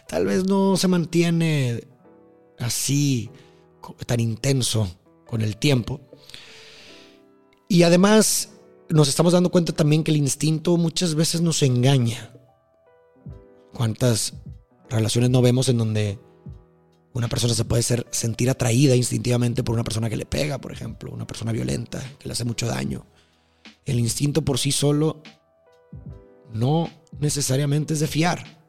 tal 0.07 0.27
vez 0.27 0.45
no 0.45 0.77
se 0.77 0.89
mantiene 0.89 1.85
así, 2.59 3.31
tan 4.07 4.21
intenso 4.21 4.95
con 5.27 5.41
el 5.41 5.57
tiempo. 5.57 6.01
Y 7.69 7.83
además, 7.83 8.51
nos 8.95 9.09
estamos 9.09 9.33
dando 9.33 9.51
cuenta 9.51 9.73
también 9.73 10.05
que 10.05 10.13
el 10.13 10.19
instinto 10.19 10.77
muchas 10.77 11.17
veces 11.17 11.41
nos 11.41 11.65
engaña. 11.65 12.31
¿Cuántas 13.73 14.35
relaciones 14.89 15.31
no 15.31 15.43
vemos 15.43 15.69
en 15.69 15.79
donde 15.79 16.21
una 17.13 17.27
persona 17.27 17.55
se 17.55 17.65
puede 17.65 17.83
ser, 17.83 18.07
sentir 18.13 18.49
atraída 18.51 18.95
instintivamente 18.95 19.65
por 19.65 19.75
una 19.75 19.83
persona 19.83 20.09
que 20.09 20.17
le 20.17 20.27
pega, 20.27 20.61
por 20.61 20.71
ejemplo, 20.71 21.11
una 21.11 21.27
persona 21.27 21.51
violenta, 21.51 22.01
que 22.21 22.29
le 22.29 22.33
hace 22.35 22.45
mucho 22.45 22.69
daño? 22.69 23.05
El 23.85 23.99
instinto 23.99 24.43
por 24.43 24.61
sí 24.61 24.71
solo 24.71 25.25
no 26.53 26.89
necesariamente 27.19 27.95
es 27.95 28.01
de 28.01 28.07
fiar. 28.07 28.64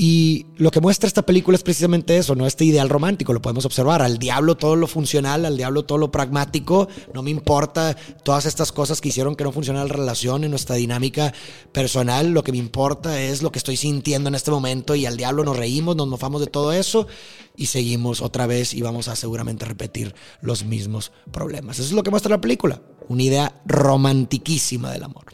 Y 0.00 0.46
lo 0.58 0.70
que 0.70 0.80
muestra 0.80 1.08
esta 1.08 1.26
película 1.26 1.56
es 1.56 1.64
precisamente 1.64 2.16
eso, 2.16 2.36
¿no? 2.36 2.46
Este 2.46 2.64
ideal 2.64 2.88
romántico, 2.88 3.32
lo 3.32 3.42
podemos 3.42 3.64
observar. 3.64 4.00
Al 4.00 4.18
diablo 4.18 4.56
todo 4.56 4.76
lo 4.76 4.86
funcional, 4.86 5.44
al 5.44 5.56
diablo 5.56 5.84
todo 5.86 5.98
lo 5.98 6.12
pragmático. 6.12 6.86
No 7.12 7.24
me 7.24 7.32
importa 7.32 7.96
todas 8.22 8.46
estas 8.46 8.70
cosas 8.70 9.00
que 9.00 9.08
hicieron 9.08 9.34
que 9.34 9.42
no 9.42 9.50
funcionara 9.50 9.88
la 9.88 9.92
relación 9.92 10.44
en 10.44 10.50
nuestra 10.50 10.76
dinámica 10.76 11.34
personal. 11.72 12.30
Lo 12.30 12.44
que 12.44 12.52
me 12.52 12.58
importa 12.58 13.20
es 13.20 13.42
lo 13.42 13.50
que 13.50 13.58
estoy 13.58 13.76
sintiendo 13.76 14.28
en 14.28 14.36
este 14.36 14.52
momento 14.52 14.94
y 14.94 15.04
al 15.04 15.16
diablo 15.16 15.42
nos 15.42 15.56
reímos, 15.56 15.96
nos 15.96 16.06
mofamos 16.06 16.40
de 16.42 16.46
todo 16.46 16.72
eso 16.72 17.08
y 17.56 17.66
seguimos 17.66 18.20
otra 18.22 18.46
vez 18.46 18.74
y 18.74 18.82
vamos 18.82 19.08
a 19.08 19.16
seguramente 19.16 19.64
repetir 19.64 20.14
los 20.42 20.64
mismos 20.64 21.10
problemas. 21.32 21.80
Eso 21.80 21.88
es 21.88 21.92
lo 21.92 22.04
que 22.04 22.10
muestra 22.12 22.30
la 22.30 22.40
película. 22.40 22.80
Una 23.08 23.24
idea 23.24 23.62
romantiquísima 23.66 24.92
del 24.92 25.02
amor. 25.02 25.24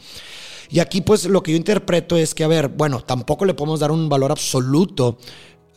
Y 0.69 0.79
aquí 0.79 1.01
pues 1.01 1.25
lo 1.25 1.43
que 1.43 1.51
yo 1.51 1.57
interpreto 1.57 2.17
es 2.17 2.33
que, 2.33 2.43
a 2.43 2.47
ver, 2.47 2.69
bueno, 2.69 3.01
tampoco 3.01 3.45
le 3.45 3.53
podemos 3.53 3.79
dar 3.79 3.91
un 3.91 4.09
valor 4.09 4.31
absoluto 4.31 5.17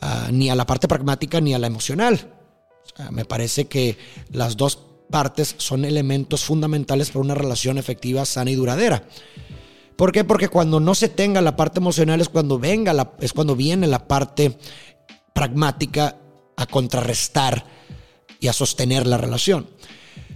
ah, 0.00 0.28
ni 0.32 0.50
a 0.50 0.54
la 0.54 0.66
parte 0.66 0.88
pragmática 0.88 1.40
ni 1.40 1.54
a 1.54 1.58
la 1.58 1.66
emocional. 1.66 2.34
me 3.10 3.24
parece 3.24 3.66
que 3.66 3.96
las 4.30 4.56
dos 4.56 4.78
partes 5.10 5.54
son 5.58 5.84
elementos 5.84 6.44
fundamentales 6.44 7.10
para 7.10 7.20
una 7.20 7.34
relación 7.34 7.78
efectiva, 7.78 8.24
sana 8.24 8.50
y 8.50 8.54
duradera. 8.54 9.04
¿Por 9.96 10.12
qué? 10.12 10.22
Porque 10.22 10.48
cuando 10.48 10.78
no 10.78 10.94
se 10.94 11.08
tenga 11.08 11.40
la 11.40 11.56
parte 11.56 11.80
emocional 11.80 12.20
es 12.20 12.28
cuando 12.28 12.58
venga 12.58 12.92
la, 12.92 13.12
es 13.20 13.32
cuando 13.32 13.56
viene 13.56 13.86
la 13.88 14.06
parte 14.06 14.56
pragmática 15.32 16.16
a 16.56 16.66
contrarrestar 16.66 17.64
y 18.40 18.46
a 18.46 18.52
sostener 18.52 19.06
la 19.06 19.18
relación. 19.18 19.66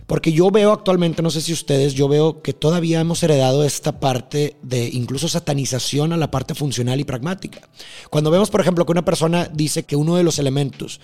Porque 0.07 0.33
yo 0.33 0.51
veo 0.51 0.73
actualmente, 0.73 1.23
no 1.23 1.31
sé 1.31 1.41
si 1.41 1.53
ustedes, 1.53 1.95
yo 1.95 2.09
veo 2.09 2.43
que 2.43 2.53
todavía 2.53 3.01
hemos 3.01 3.23
heredado 3.23 3.65
esta 3.65 4.01
parte 4.01 4.57
de 4.63 4.89
incluso 4.89 5.29
satanización 5.29 6.13
a 6.13 6.17
la 6.17 6.31
parte 6.31 6.55
funcional 6.55 7.01
y 7.01 7.05
pragmática. 7.05 7.69
Cuando 8.11 8.31
vemos, 8.31 8.51
por 8.51 8.61
ejemplo, 8.61 8.85
que 8.85 8.93
una 8.93 9.05
persona 9.05 9.49
dice 9.53 9.85
que 9.85 9.97
uno 9.97 10.17
de 10.17 10.25
los 10.25 10.39
elementos 10.39 11.01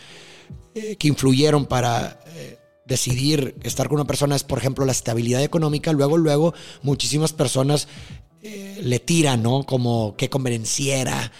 eh, 0.75 0.97
que 0.97 1.09
influyeron 1.09 1.67
para 1.67 2.21
eh, 2.27 2.59
decidir 2.87 3.57
estar 3.63 3.89
con 3.89 3.97
una 3.97 4.07
persona 4.07 4.35
es, 4.35 4.43
por 4.43 4.59
ejemplo, 4.59 4.85
la 4.85 4.93
estabilidad 4.93 5.43
económica, 5.43 5.93
luego, 5.93 6.17
luego, 6.17 6.55
muchísimas 6.83 7.33
personas 7.33 7.89
eh, 8.43 8.81
le 8.83 8.99
tiran, 8.99 9.43
¿no? 9.43 9.65
Como 9.65 10.17
qué 10.17 10.29
convenciera, 10.29 11.33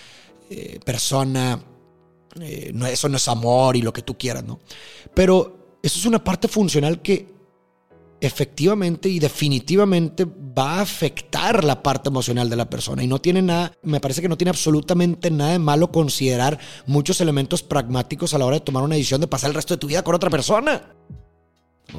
persona, 0.83 1.63
eso 2.41 3.09
no 3.11 3.17
es 3.19 3.29
amor 3.29 3.77
y 3.77 3.83
lo 3.83 3.93
que 3.93 4.01
tú 4.01 4.17
quieras, 4.17 4.45
¿no? 4.45 4.61
Pero 5.13 5.77
eso 5.83 5.99
es 5.99 6.07
una 6.07 6.25
parte 6.25 6.49
funcional 6.49 7.03
que 7.03 7.38
efectivamente 8.21 9.09
y 9.09 9.19
definitivamente 9.19 10.25
va 10.27 10.77
a 10.77 10.81
afectar 10.81 11.65
la 11.65 11.83
parte 11.83 12.09
emocional 12.09 12.51
de 12.51 12.57
la 12.57 12.69
persona. 12.69 13.03
Y 13.03 13.07
no 13.07 13.21
tiene 13.21 13.43
nada, 13.43 13.73
me 13.83 14.01
parece 14.01 14.21
que 14.23 14.29
no 14.29 14.37
tiene 14.37 14.51
absolutamente 14.51 15.31
nada 15.31 15.53
de 15.53 15.59
malo 15.59 15.93
considerar 15.93 16.59
muchos 16.87 17.21
elementos 17.21 17.63
pragmáticos 17.63 18.35
a 18.35 18.39
la 18.39 18.47
hora 18.47 18.57
de 18.57 18.65
tomar 18.65 18.83
una 18.83 18.97
decisión 18.97 19.21
de 19.21 19.29
pasar 19.29 19.51
el 19.51 19.55
resto 19.55 19.75
de 19.75 19.79
tu 19.79 19.87
vida 19.87 20.03
con 20.03 20.15
otra 20.15 20.31
persona. 20.31 20.95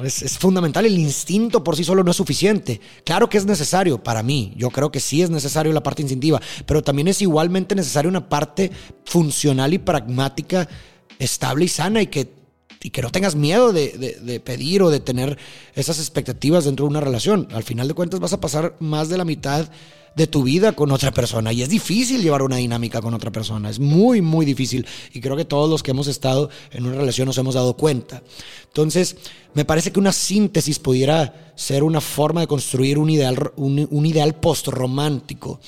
Es, 0.03 0.38
fundamental, 0.38 0.85
el 0.85 0.99
instinto 0.99 1.63
por 1.63 1.75
sí 1.75 1.83
solo 1.83 2.03
no 2.03 2.11
es 2.11 2.17
suficiente. 2.17 2.79
Claro 3.03 3.27
que 3.27 3.39
es 3.39 3.45
necesario 3.45 4.03
para 4.03 4.21
mí, 4.21 4.53
yo 4.55 4.69
creo 4.69 4.91
que 4.91 4.99
sí 4.99 5.21
es 5.21 5.29
necesario 5.29 5.73
la 5.73 5.81
parte 5.81 6.03
instintiva, 6.03 6.39
pero 6.65 6.83
también 6.83 7.07
es 7.07 7.21
igualmente 7.21 7.73
necesaria 7.73 8.09
una 8.09 8.29
parte 8.29 8.71
funcional 9.05 9.73
y 9.73 9.79
pragmática 9.79 10.69
estable 11.17 11.65
y 11.65 11.69
sana 11.69 12.01
y 12.01 12.07
que 12.07 12.38
y 12.81 12.91
que 12.91 13.01
no 13.01 13.12
tengas 13.12 13.36
miedo 13.36 13.74
de, 13.74 14.41
pedir 14.43 14.81
o 14.83 14.89
de 14.89 15.00
tener 15.00 15.38
esas 15.75 16.00
expectativas 16.00 16.65
dentro 16.65 16.86
de 16.86 16.91
una 16.91 17.01
relación. 17.01 17.48
Al 17.51 17.63
final 17.63 17.88
de 17.88 17.93
cuentas 17.93 18.19
vas 18.19 18.33
a 18.33 18.39
pasar 18.39 18.75
más 18.79 19.09
de 19.09 19.17
la 19.17 19.25
mitad 19.25 19.69
de 20.16 20.28
tu 20.28 20.44
vida 20.44 20.74
con 20.74 20.92
otra 20.92 21.12
persona. 21.12 21.54
Y 21.54 21.62
es 21.62 21.70
difícil 21.70 22.22
llevar 22.22 22.42
una 22.42 22.58
dinámica 22.58 23.01
con 23.01 23.13
otra 23.13 23.32
persona, 23.32 23.70
es 23.70 23.80
muy, 23.80 24.22
muy 24.22 24.46
difícil. 24.46 24.86
Y 25.13 25.22
creo 25.22 25.36
que 25.36 25.46
todos 25.46 25.70
los 25.70 25.84
que 25.84 25.92
hemos 25.92 26.08
estado 26.08 26.50
en 26.72 26.86
una 26.86 26.98
relación 26.98 27.25
nos 27.25 27.38
hemos 27.38 27.56
dado 27.56 27.75
cuenta. 27.75 28.22
Entonces, 28.68 29.18
me 29.54 29.66
parece 29.66 29.92
que 29.92 30.00
una 30.00 30.13
síntesis 30.13 30.80
pudiera 30.80 31.54
ser 31.56 31.84
una 31.84 32.01
forma 32.01 32.42
de 32.42 32.48
construir 32.48 32.98
un 32.98 33.10
ideal, 33.10 33.51
un, 33.56 34.06
ideal 34.06 34.36
post-romántico, 34.36 35.60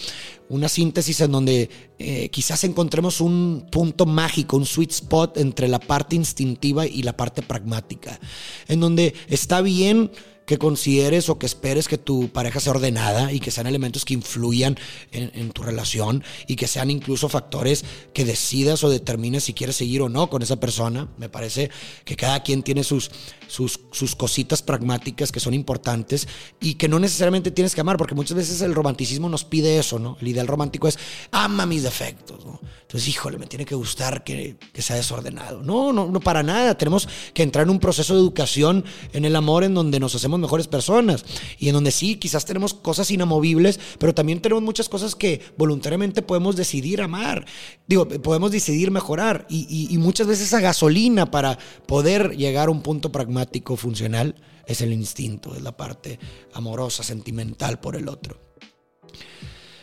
una 0.50 0.70
síntesis 0.70 1.20
en 1.22 1.32
donde 1.32 1.70
eh, 1.98 2.30
quizás 2.30 2.64
encontremos 2.64 3.22
un 3.22 3.68
punto 3.72 4.06
mágico, 4.06 4.58
un 4.58 4.66
sweet 4.66 4.92
spot 4.92 5.38
entre 5.38 5.68
la 5.68 5.80
parte 5.80 6.16
instintiva 6.16 6.86
y 6.86 7.04
la 7.04 7.18
parte 7.18 7.42
pragmática, 7.42 8.20
en 8.68 8.80
donde 8.80 9.14
está 9.28 9.62
bien 9.62 10.12
que 10.46 10.58
consideres 10.58 11.30
o 11.30 11.38
que 11.38 11.46
esperes 11.46 11.88
que 11.88 11.98
tu 11.98 12.30
pareja 12.30 12.60
sea 12.60 12.74
ordenada 12.74 13.32
y 13.32 13.40
que 13.40 13.52
sean 13.52 13.68
elementos 13.68 14.06
que 14.06 14.14
influyan 14.14 14.78
en, 15.12 15.52
tu 15.52 15.64
relación 15.64 16.24
y 16.48 16.56
que 16.56 16.68
sean 16.68 16.90
incluso 16.90 17.30
factores 17.30 17.86
que 18.14 18.26
decidas 18.26 18.84
o 18.84 18.90
determines 18.90 19.46
si 19.46 19.54
quieres 19.54 19.76
seguir 19.76 20.02
o 20.02 20.10
no 20.10 20.30
con 20.30 20.42
esa 20.42 20.60
persona. 20.60 21.08
Me 21.18 21.30
parece 21.30 21.70
que 22.06 22.16
cada 22.16 22.44
quien 22.44 22.64
tiene 22.64 22.84
sus, 22.84 23.12
sus, 23.48 23.80
sus 23.92 24.16
cositas 24.16 24.62
pragmáticas 24.62 25.32
que 25.32 25.40
son 25.40 25.54
importantes 25.54 26.28
y 26.60 26.76
que 26.76 26.88
no 26.88 27.00
necesariamente 27.00 27.52
tienes 27.52 27.76
que 27.76 27.82
amar, 27.82 27.98
porque 27.98 28.16
muchas 28.16 28.36
veces 28.36 28.62
el 28.62 28.76
romanticismo 28.76 29.30
nos 29.30 29.46
pide 29.46 29.78
eso, 29.78 30.00
¿no? 30.00 30.18
El 30.22 30.28
ideal 30.28 30.48
romántico 30.48 30.88
es 30.88 30.98
ama 31.32 31.66
mis 31.66 31.84
defectos, 31.84 32.46
¿no? 32.46 32.60
Entonces, 32.82 33.08
híjole, 33.08 33.38
me 33.38 33.48
tiene 33.48 33.64
que 33.64 33.76
gustar 33.76 34.24
que, 34.24 34.58
que 34.74 34.82
sea 34.82 34.98
desordenado. 34.98 35.62
No, 35.64 35.94
no, 35.94 36.08
no 36.08 36.20
para 36.20 36.44
nada. 36.44 36.78
Tenemos 36.78 37.08
que 37.34 37.42
entrar 37.42 37.64
en 37.64 37.70
un 37.70 37.80
proceso 37.80 38.14
de 38.14 38.20
educación 38.20 38.84
en 39.14 39.24
el 39.24 39.36
amor 39.38 39.64
en 39.64 39.74
donde 39.74 39.98
nos 39.98 40.14
hacemos 40.14 40.31
mejores 40.40 40.68
personas 40.68 41.26
y 41.58 41.68
en 41.68 41.74
donde 41.74 41.92
sí, 41.92 42.16
quizás 42.16 42.46
tenemos 42.46 42.74
cosas 42.74 43.12
inamovibles, 43.12 43.80
pero 44.00 44.14
también 44.14 44.42
tenemos 44.42 44.64
muchas 44.64 44.90
cosas 44.90 45.16
que 45.16 45.42
voluntariamente 45.58 46.22
podemos 46.22 46.56
decidir 46.56 47.02
amar. 47.02 47.46
Digo, 47.88 48.08
podemos 48.08 48.52
decidir 48.52 48.92
mejorar 48.92 49.46
y, 49.50 49.88
y 49.90 49.98
muchas 49.98 50.28
veces 50.28 50.48
esa 50.48 50.62
gasolina 50.62 51.30
para 51.32 51.58
poder 51.86 52.36
llegar 52.38 52.68
a 52.68 52.72
un 52.72 52.82
punto 52.82 53.12
pragmático, 53.12 53.76
funcional, 53.76 54.36
es 54.66 54.82
el 54.82 54.94
instinto, 54.94 55.56
es 55.56 55.62
la 55.62 55.76
parte 55.76 56.20
amorosa, 56.54 57.04
sentimental 57.04 57.80
por 57.80 57.96
el 57.96 58.08
otro. 58.08 58.40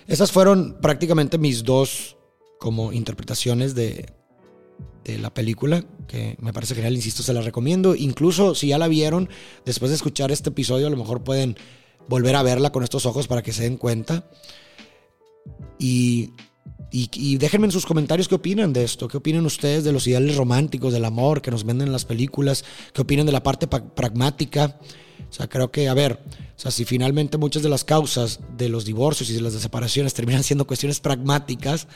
Esas 0.07 0.33
fueron 0.33 0.79
prácticamente 0.81 1.37
mis 1.37 1.65
dos 1.65 2.17
como 2.59 2.93
interpretaciones 2.93 3.75
de, 3.75 4.18
de 5.05 5.19
la 5.19 5.33
película, 5.33 5.85
que 6.07 6.37
me 6.41 6.53
parece 6.53 6.75
genial, 6.75 6.95
insisto, 6.95 7.23
se 7.23 7.33
la 7.33 7.43
recomiendo. 7.43 7.95
Incluso 7.95 8.55
si 8.55 8.69
ya 8.69 8.79
la 8.79 8.89
vieron, 8.89 9.29
después 9.65 9.91
de 9.91 9.97
escuchar 9.97 10.31
este 10.31 10.51
episodio, 10.51 10.87
a 10.87 10.91
lo 10.91 10.97
mejor 10.97 11.23
pueden 11.23 11.57
volver 12.09 12.37
a 12.37 12.43
verla 12.43 12.73
con 12.73 12.83
estos 12.83 13.07
ojos 13.07 13.29
para 13.29 13.43
que 13.43 13.53
se 13.53 13.63
den 13.63 13.77
cuenta. 13.77 14.31
Y, 15.79 16.33
y, 16.91 17.37
déjenme 17.37 17.67
en 17.67 17.73
sus 17.73 17.87
comentarios 17.87 18.29
qué 18.29 18.35
opinan 18.35 18.73
de 18.73 18.85
esto, 18.85 19.09
qué 19.09 19.19
opinan 19.19 19.45
ustedes 19.47 19.85
de 19.85 19.93
los 19.93 20.07
ideales 20.07 20.37
románticos, 20.37 20.93
del 20.93 21.05
amor 21.05 21.43
que 21.43 21.51
nos 21.51 21.65
venden 21.65 21.89
en 21.89 21.93
las 21.93 22.05
películas, 22.05 22.65
qué 22.93 23.03
opinan 23.03 23.27
de 23.27 23.33
la 23.33 23.43
parte 23.43 23.67
pragmática. 23.67 24.79
O 25.29 25.33
sea, 25.33 25.49
creo 25.49 25.71
que, 25.71 25.89
a 25.89 25.95
ver, 25.95 26.21
o 26.57 26.61
sea, 26.61 26.71
si 26.71 26.85
finalmente 26.85 27.37
muchas 27.37 27.63
de 27.63 27.69
las 27.69 27.85
causas 27.85 28.41
de 28.57 28.69
los 28.69 28.85
divorcios 28.85 29.31
y 29.31 29.35
de 29.35 29.43
las 29.43 29.53
separaciones 29.53 30.15
terminan 30.15 30.43
siendo 30.43 30.67
cuestiones 30.67 31.01
pragmáticas, 31.01 31.87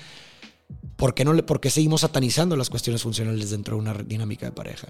¿por 0.96 1.14
qué, 1.14 1.24
no 1.24 1.36
por 1.44 1.60
qué 1.60 1.70
seguimos 1.70 2.02
satanizando 2.02 2.56
las 2.56 2.70
cuestiones 2.70 3.02
funcionales 3.02 3.50
dentro 3.50 3.76
de 3.76 3.82
una 3.82 3.94
dinámica 3.94 4.46
de 4.46 4.52
pareja? 4.52 4.88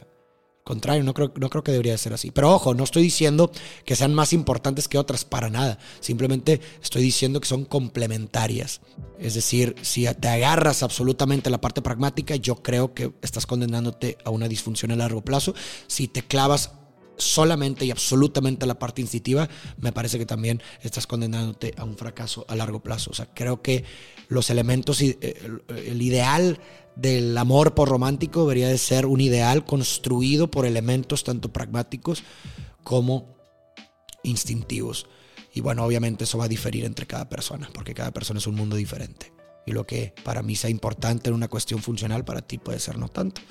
Contrario, 0.65 1.03
no 1.03 1.12
creo, 1.12 1.33
no 1.37 1.51
creo 1.51 1.65
que 1.65 1.73
debería 1.73 1.99
ser 1.99 2.12
así. 2.12 2.31
Pero 2.31 2.53
ojo, 2.53 2.73
no 2.73 2.85
estoy 2.85 3.03
diciendo 3.03 3.51
que 3.85 3.97
sean 3.97 4.15
más 4.15 4.33
importantes 4.33 4.87
que 4.87 4.97
otras 4.97 5.25
para 5.25 5.51
nada. 5.51 5.79
Simplemente 5.99 6.61
estoy 6.81 7.03
diciendo 7.03 7.41
que 7.41 7.49
son 7.49 7.65
complementarias. 7.65 8.81
Es 9.19 9.35
decir, 9.35 9.75
si 9.83 10.07
te 10.07 10.29
agarras 10.29 10.85
absolutamente 10.85 11.49
a 11.49 11.51
la 11.51 11.61
parte 11.61 11.83
pragmática, 11.83 12.37
yo 12.37 12.62
creo 12.62 12.95
que 12.95 13.12
estás 13.23 13.45
condenándote 13.45 14.19
a 14.25 14.31
una 14.31 14.47
disfunción 14.47 14.93
a 14.93 14.97
largo 14.97 15.23
plazo. 15.23 15.53
Si 15.88 16.07
te 16.07 16.23
clavas 16.23 16.71
solamente 17.16 17.85
y 17.85 17.90
absolutamente 17.90 18.66
la 18.66 18.79
parte 18.79 19.01
instintiva, 19.01 19.48
me 19.79 19.92
parece 19.92 20.18
que 20.18 20.27
también 20.27 20.62
estás 20.83 21.07
condenándote 21.07 21.75
a 21.77 21.85
un 21.85 21.96
fracaso 21.96 22.44
a 22.48 22.57
largo 22.57 22.83
plazo. 22.83 23.11
O 23.11 23.14
sea, 23.14 23.27
creo 23.33 23.62
que 23.62 23.85
los 24.29 24.51
elementos, 24.51 25.01
eh, 25.03 25.37
el 25.68 26.03
ideal 26.03 26.59
del 26.96 27.37
amor 27.38 27.75
por 27.75 27.88
romántico 27.88 28.42
debería 28.42 28.68
de 28.68 28.79
ser 28.79 29.07
un 29.07 29.20
ideal 29.20 29.64
construido 29.64 30.51
por 30.51 30.66
elementos 30.66 31.25
tanto 31.25 31.53
pragmáticos 31.53 32.22
como 32.83 33.37
instintivos. 34.22 35.07
Y 35.55 35.61
bueno, 35.61 35.85
obviamente 35.85 36.25
eso 36.25 36.38
va 36.38 36.44
a 36.44 36.48
diferir 36.48 36.85
entre 36.85 37.07
cada 37.07 37.29
persona, 37.29 37.68
porque 37.72 37.94
cada 37.94 38.11
persona 38.11 38.38
es 38.38 38.46
un 38.46 38.55
mundo 38.55 38.77
diferente. 38.77 39.33
Y 39.66 39.72
lo 39.72 39.87
que 39.87 40.14
para 40.25 40.42
mí 40.42 40.57
sea 40.57 40.70
importante 40.70 41.29
en 41.29 41.35
una 41.35 41.48
cuestión 41.48 41.83
funcional, 41.83 42.25
para 42.25 42.42
ti 42.42 42.59
puede 42.59 42.79
ser 42.79 42.98
no 42.98 43.09
tanto. 43.09 43.42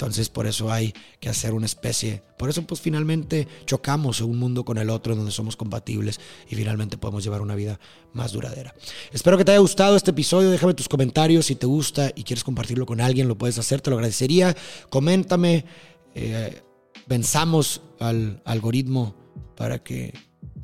Entonces 0.00 0.30
por 0.30 0.46
eso 0.46 0.72
hay 0.72 0.94
que 1.20 1.28
hacer 1.28 1.52
una 1.52 1.66
especie, 1.66 2.22
por 2.38 2.48
eso 2.48 2.62
pues 2.62 2.80
finalmente 2.80 3.46
chocamos 3.66 4.22
un 4.22 4.38
mundo 4.38 4.64
con 4.64 4.78
el 4.78 4.88
otro 4.88 5.14
donde 5.14 5.30
somos 5.30 5.56
compatibles 5.56 6.18
y 6.48 6.54
finalmente 6.54 6.96
podemos 6.96 7.22
llevar 7.22 7.42
una 7.42 7.54
vida 7.54 7.78
más 8.14 8.32
duradera. 8.32 8.74
Espero 9.12 9.36
que 9.36 9.44
te 9.44 9.52
haya 9.52 9.60
gustado 9.60 9.96
este 9.96 10.12
episodio, 10.12 10.50
déjame 10.50 10.72
tus 10.72 10.88
comentarios 10.88 11.44
si 11.44 11.54
te 11.54 11.66
gusta 11.66 12.12
y 12.14 12.22
quieres 12.22 12.44
compartirlo 12.44 12.86
con 12.86 13.02
alguien, 13.02 13.28
lo 13.28 13.36
puedes 13.36 13.58
hacer, 13.58 13.82
te 13.82 13.90
lo 13.90 13.96
agradecería. 13.96 14.56
Coméntame, 14.88 15.66
eh, 16.14 16.62
pensamos 17.06 17.82
al 17.98 18.40
algoritmo 18.46 19.14
para 19.54 19.82
que 19.82 20.14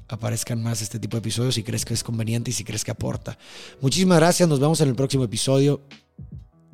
aparezcan 0.08 0.62
más 0.62 0.80
este 0.80 0.98
tipo 0.98 1.18
de 1.18 1.18
episodios 1.18 1.56
si 1.56 1.62
crees 1.62 1.84
que 1.84 1.92
es 1.92 2.02
conveniente 2.02 2.52
y 2.52 2.54
si 2.54 2.64
crees 2.64 2.84
que 2.84 2.90
aporta. 2.90 3.36
Muchísimas 3.82 4.16
gracias, 4.16 4.48
nos 4.48 4.60
vemos 4.60 4.80
en 4.80 4.88
el 4.88 4.94
próximo 4.94 5.24
episodio 5.24 5.82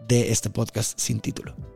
de 0.06 0.30
este 0.30 0.48
podcast 0.48 0.96
sin 1.00 1.18
título. 1.18 1.71